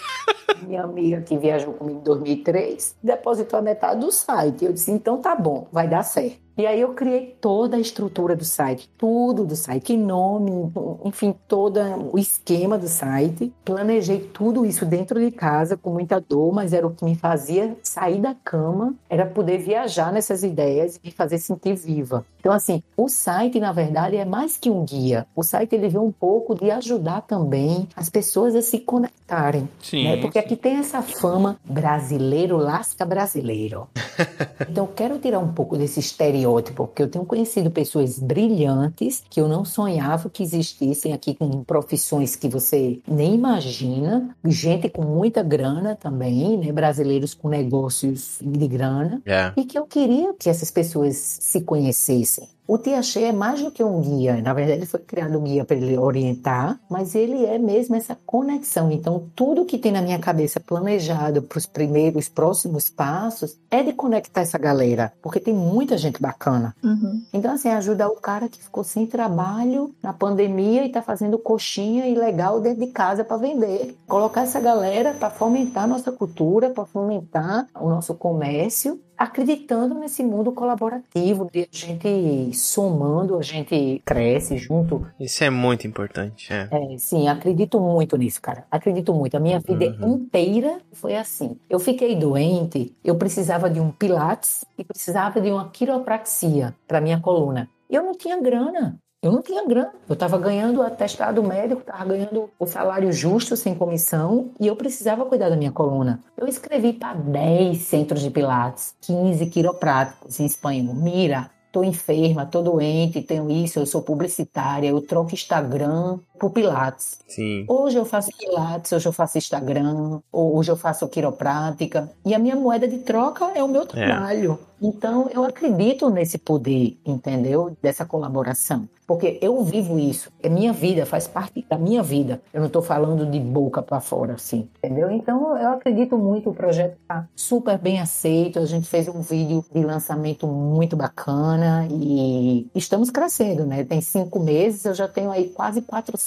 [0.65, 4.63] Minha amiga que viajou comigo em 2003 depositou a metade do site.
[4.65, 6.45] Eu disse, então tá bom, vai dar certo.
[6.57, 10.71] E aí eu criei toda a estrutura do site, tudo do site, nome,
[11.03, 11.81] enfim, todo
[12.13, 13.53] o esquema do site.
[13.65, 17.75] Planejei tudo isso dentro de casa com muita dor, mas era o que me fazia
[17.81, 22.23] sair da cama, era poder viajar nessas ideias e me fazer sentir viva.
[22.45, 25.25] Então assim, o site na verdade é mais que um guia.
[25.35, 29.67] O site ele vê um pouco de ajudar também as pessoas a se conectarem.
[29.81, 30.17] Sim, né?
[30.17, 33.87] Porque aqui tem essa fama brasileiro lasca brasileiro.
[34.69, 39.41] então eu quero tirar um pouco desse estereótipo, porque eu tenho conhecido pessoas brilhantes que
[39.41, 45.41] eu não sonhava que existissem aqui com profissões que você nem imagina, gente com muita
[45.41, 46.71] grana também, né?
[46.71, 49.19] Brasileiros com negócios de grana.
[49.25, 49.51] É.
[49.57, 52.34] E que eu queria que essas pessoas se conhecessem.
[52.67, 54.41] O Tia Che é mais do que um guia.
[54.41, 58.17] Na verdade, ele foi criado um guia para ele orientar, mas ele é mesmo essa
[58.25, 58.91] conexão.
[58.91, 63.93] Então, tudo que tem na minha cabeça planejado para os primeiros, próximos passos é de
[63.93, 66.75] conectar essa galera, porque tem muita gente bacana.
[66.83, 67.21] Uhum.
[67.31, 72.07] Então, assim, ajudar o cara que ficou sem trabalho na pandemia e está fazendo coxinha
[72.07, 73.95] ilegal dentro de casa para vender.
[74.07, 80.23] Colocar essa galera para fomentar a nossa cultura, para fomentar o nosso comércio acreditando nesse
[80.23, 85.05] mundo colaborativo, de a gente somando, a gente cresce junto.
[85.19, 86.51] Isso é muito importante.
[86.51, 86.69] É.
[86.71, 88.65] É, sim, acredito muito nisso, cara.
[88.69, 89.35] Acredito muito.
[89.35, 91.57] A minha vida inteira foi assim.
[91.69, 97.19] Eu fiquei doente, eu precisava de um pilates e precisava de uma quiropraxia para minha
[97.19, 97.69] coluna.
[97.89, 98.99] Eu não tinha grana.
[99.25, 99.91] Eu não tinha grana.
[100.07, 105.25] Eu estava ganhando atestado médico, estava ganhando o salário justo, sem comissão, e eu precisava
[105.25, 106.19] cuidar da minha coluna.
[106.37, 110.93] Eu escrevi para 10 centros de pilates, 15 quiropráticos em espanhol.
[110.93, 117.19] Mira, tô enferma, tô doente, tenho isso, eu sou publicitária, eu troco Instagram por pilates.
[117.27, 117.65] Sim.
[117.67, 122.09] Hoje eu faço pilates, hoje eu faço Instagram, hoje eu faço quiroprática.
[122.25, 124.59] E a minha moeda de troca é o meu trabalho.
[124.81, 127.75] Então eu acredito nesse poder, entendeu?
[127.81, 128.87] Dessa colaboração.
[129.07, 130.31] Porque eu vivo isso.
[130.41, 132.41] É minha vida, faz parte da minha vida.
[132.51, 134.67] Eu não estou falando de boca para fora, assim.
[134.79, 135.11] Entendeu?
[135.11, 136.49] Então eu acredito muito.
[136.49, 138.57] O projeto está super bem aceito.
[138.57, 143.83] A gente fez um vídeo de lançamento muito bacana e estamos crescendo, né?
[143.83, 146.24] Tem cinco meses, eu já tenho aí quase 400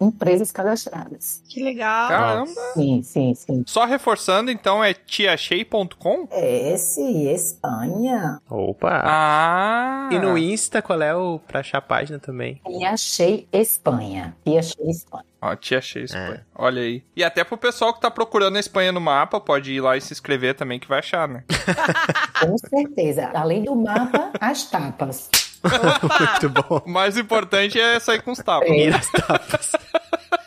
[0.00, 1.42] empresas cadastradas.
[1.48, 2.08] Que legal.
[2.08, 2.60] Caramba.
[2.74, 3.64] Sim, sim, sim.
[3.66, 6.28] Só reforçando, então, é tiachei.com?
[6.30, 8.40] É esse, Espanha.
[8.48, 9.02] Opa!
[9.04, 10.08] Ah!
[10.12, 12.60] E no Insta, qual é o pra achar a página também?
[12.68, 14.36] E achei Espanha.
[14.44, 15.24] E achei Espanha.
[15.42, 16.46] Ó, Tia Che Espanha.
[16.54, 17.02] Olha aí.
[17.16, 20.00] E até pro pessoal que tá procurando a Espanha no mapa, pode ir lá e
[20.00, 21.44] se inscrever também, que vai achar, né?
[22.40, 23.30] Com certeza.
[23.32, 25.30] Além do mapa, as tapas.
[26.42, 26.82] Muito bom.
[26.86, 28.68] O mais importante é sair com os tapas.
[28.68, 28.72] É.
[28.72, 29.72] Mira as tapas.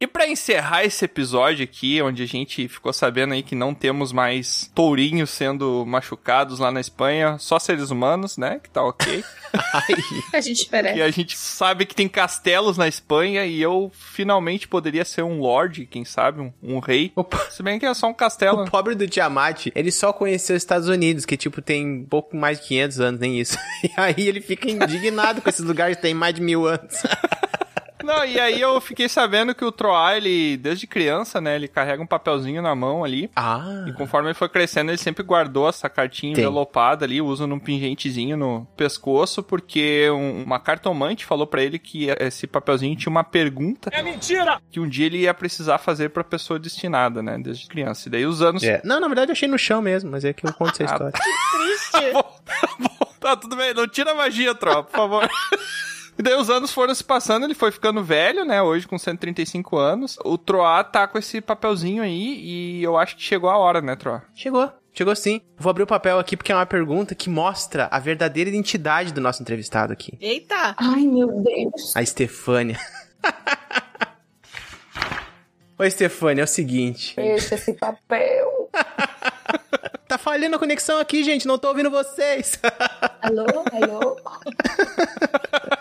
[0.00, 4.12] E pra encerrar esse episódio aqui, onde a gente ficou sabendo aí que não temos
[4.12, 8.60] mais tourinhos sendo machucados lá na Espanha, só seres humanos, né?
[8.62, 9.24] Que tá ok.
[10.32, 10.94] A gente espera.
[10.94, 15.40] E a gente sabe que tem castelos na Espanha e eu finalmente poderia ser um
[15.40, 17.12] lord, quem sabe, um, um rei.
[17.50, 18.64] Se bem que é só um castelo.
[18.64, 22.60] O pobre do Tiamat, ele só conheceu os Estados Unidos, que tipo tem pouco mais
[22.60, 23.58] de 500 anos, nem isso.
[23.82, 27.02] E aí ele fica indignado com esses lugares que tem mais de mil anos.
[28.02, 32.02] Não, e aí eu fiquei sabendo que o Troá, ele, desde criança, né, ele carrega
[32.02, 33.30] um papelzinho na mão ali.
[33.34, 33.84] Ah.
[33.88, 36.44] E conforme ele foi crescendo, ele sempre guardou essa cartinha Tem.
[36.44, 42.06] envelopada ali, usa num pingentezinho no pescoço, porque um- uma cartomante falou pra ele que
[42.20, 43.90] esse papelzinho tinha uma pergunta.
[43.92, 44.60] É mentira!
[44.70, 48.08] Que um dia ele ia precisar fazer pra pessoa destinada, né, desde criança.
[48.08, 48.62] E daí os anos.
[48.62, 48.80] É.
[48.84, 51.12] Não, na verdade eu achei no chão mesmo, mas é que eu conto essa história.
[51.12, 52.12] Triste.
[53.20, 55.28] Tá, tudo bem, não tira a magia, tropa, por favor.
[56.18, 58.60] E daí os anos foram se passando, ele foi ficando velho, né?
[58.60, 60.18] Hoje com 135 anos.
[60.24, 63.94] O Troá tá com esse papelzinho aí e eu acho que chegou a hora, né,
[63.94, 64.22] Troá?
[64.34, 64.68] Chegou.
[64.92, 65.40] Chegou sim.
[65.56, 69.20] Vou abrir o papel aqui porque é uma pergunta que mostra a verdadeira identidade do
[69.20, 70.18] nosso entrevistado aqui.
[70.20, 70.74] Eita.
[70.76, 71.94] Ai, meu Deus.
[71.94, 72.80] A Estefânia.
[75.78, 77.14] Oi, Estefânia, é o seguinte.
[77.14, 78.68] Fecha esse papel.
[80.28, 81.46] Falhando a conexão aqui, gente.
[81.46, 82.60] Não tô ouvindo vocês.
[83.22, 84.16] Alô, alô.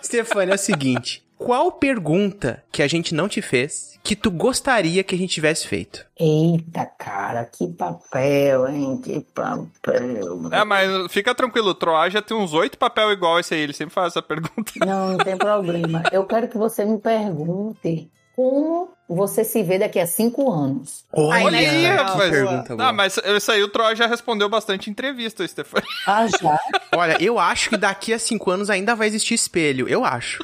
[0.02, 1.22] Stefania, é o seguinte.
[1.38, 5.68] Qual pergunta que a gente não te fez que tu gostaria que a gente tivesse
[5.68, 6.06] feito?
[6.18, 9.02] Eita, cara, que papel, hein?
[9.04, 10.50] Que papel.
[10.50, 13.74] É, mas fica tranquilo, o Troá já tem uns oito papel igual esse aí, ele
[13.74, 14.72] sempre faz essa pergunta.
[14.80, 16.04] Não, não tem problema.
[16.10, 21.04] Eu quero que você me pergunte como você se vê daqui a cinco anos.
[21.12, 22.06] Olha aí, legal.
[22.06, 22.30] rapaz.
[22.30, 22.90] pergunta boa.
[22.90, 25.88] Ah, mas isso aí o Troá já respondeu bastante em entrevista, Stefania.
[26.06, 26.60] Ah, já?
[26.96, 29.90] Olha, eu acho que daqui a cinco anos ainda vai existir espelho.
[29.90, 30.44] Eu acho.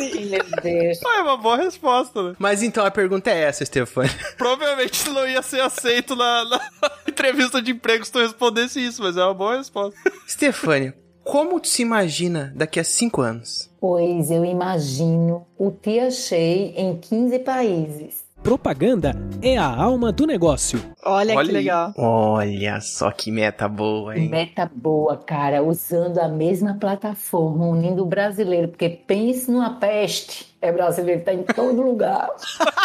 [0.00, 0.98] Meu Deus.
[1.04, 2.36] Ah, é uma boa resposta, né?
[2.38, 4.10] Mas então a pergunta é essa, Stefania.
[4.38, 6.60] Provavelmente não ia ser aceito na, na
[7.06, 10.00] entrevista de emprego se tu respondesse isso, mas é uma boa resposta.
[10.26, 13.70] Stefania, como tu se imagina daqui a cinco anos?
[13.80, 18.24] Pois eu imagino o Tia Shea em 15 países.
[18.42, 19.12] propaganda
[19.42, 20.78] é a alma do negócio.
[21.04, 21.62] Olha, Olha que aí.
[21.62, 21.92] legal.
[21.96, 24.28] Olha só que meta boa, hein?
[24.28, 30.54] Meta boa, cara, usando a mesma plataforma, unindo o brasileiro, porque pense numa peste.
[30.60, 32.28] É brasileiro, tá em todo lugar.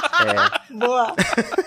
[0.71, 1.13] Boa.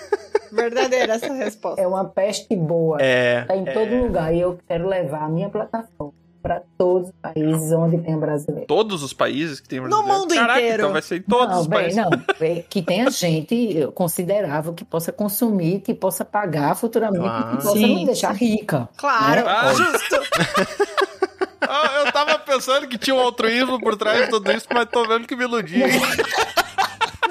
[0.51, 1.81] Verdadeira essa resposta.
[1.81, 2.97] É uma peste boa.
[3.01, 4.33] É, Tá em todo lugar.
[4.33, 6.13] E eu quero levar a minha plataforma
[6.43, 8.67] para todos os países onde tem brasileiro.
[8.67, 10.19] Todos os países que tem No brasileiro.
[10.19, 10.75] mundo Caraca, inteiro.
[10.81, 11.95] então vai ser em todos não, os bem, países.
[11.95, 17.47] não, bem, que tenha gente considerável que possa consumir, que possa pagar futuramente, Ah.
[17.57, 17.95] que possa Sim.
[17.95, 18.89] me deixar rica.
[18.97, 19.73] Claro, Ah.
[19.73, 20.15] justo.
[21.65, 25.07] Ah, eu tava pensando que tinha um altruísmo por trás de tudo isso, mas tô
[25.07, 25.81] vendo que me iludi.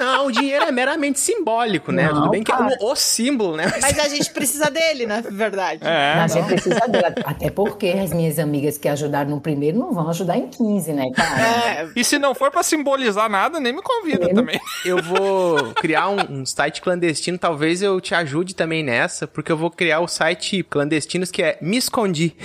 [0.03, 2.07] Não, o dinheiro é meramente simbólico, né?
[2.09, 3.73] Não, Tudo bem que é o, o símbolo, né?
[3.81, 5.81] Mas a gente precisa dele, na verdade.
[5.85, 7.15] É, a gente precisa dela.
[7.25, 11.11] Até porque as minhas amigas que ajudaram no primeiro não vão ajudar em 15, né,
[11.15, 11.41] cara?
[11.41, 14.61] É, E se não for pra simbolizar nada, nem me convida Eu- também.
[14.85, 19.57] Eu vou criar um, um site clandestino, talvez eu te ajude também nessa, porque eu
[19.57, 22.37] vou criar o site clandestinos que é Me Escondi.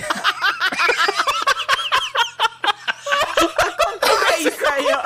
[4.32, 5.02] é isso aí, ó.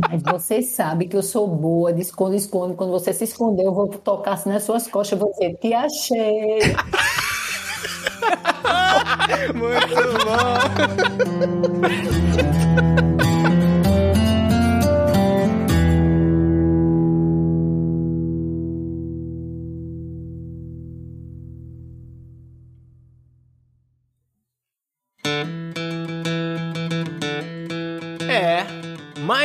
[0.00, 2.74] Mas você sabe que eu sou boa de esconde-esconde.
[2.74, 5.72] Quando você se esconder, eu vou tocar assim nas suas costas e vou dizer, te
[5.72, 6.58] achei.
[9.54, 9.94] Muito
[10.24, 10.56] bom.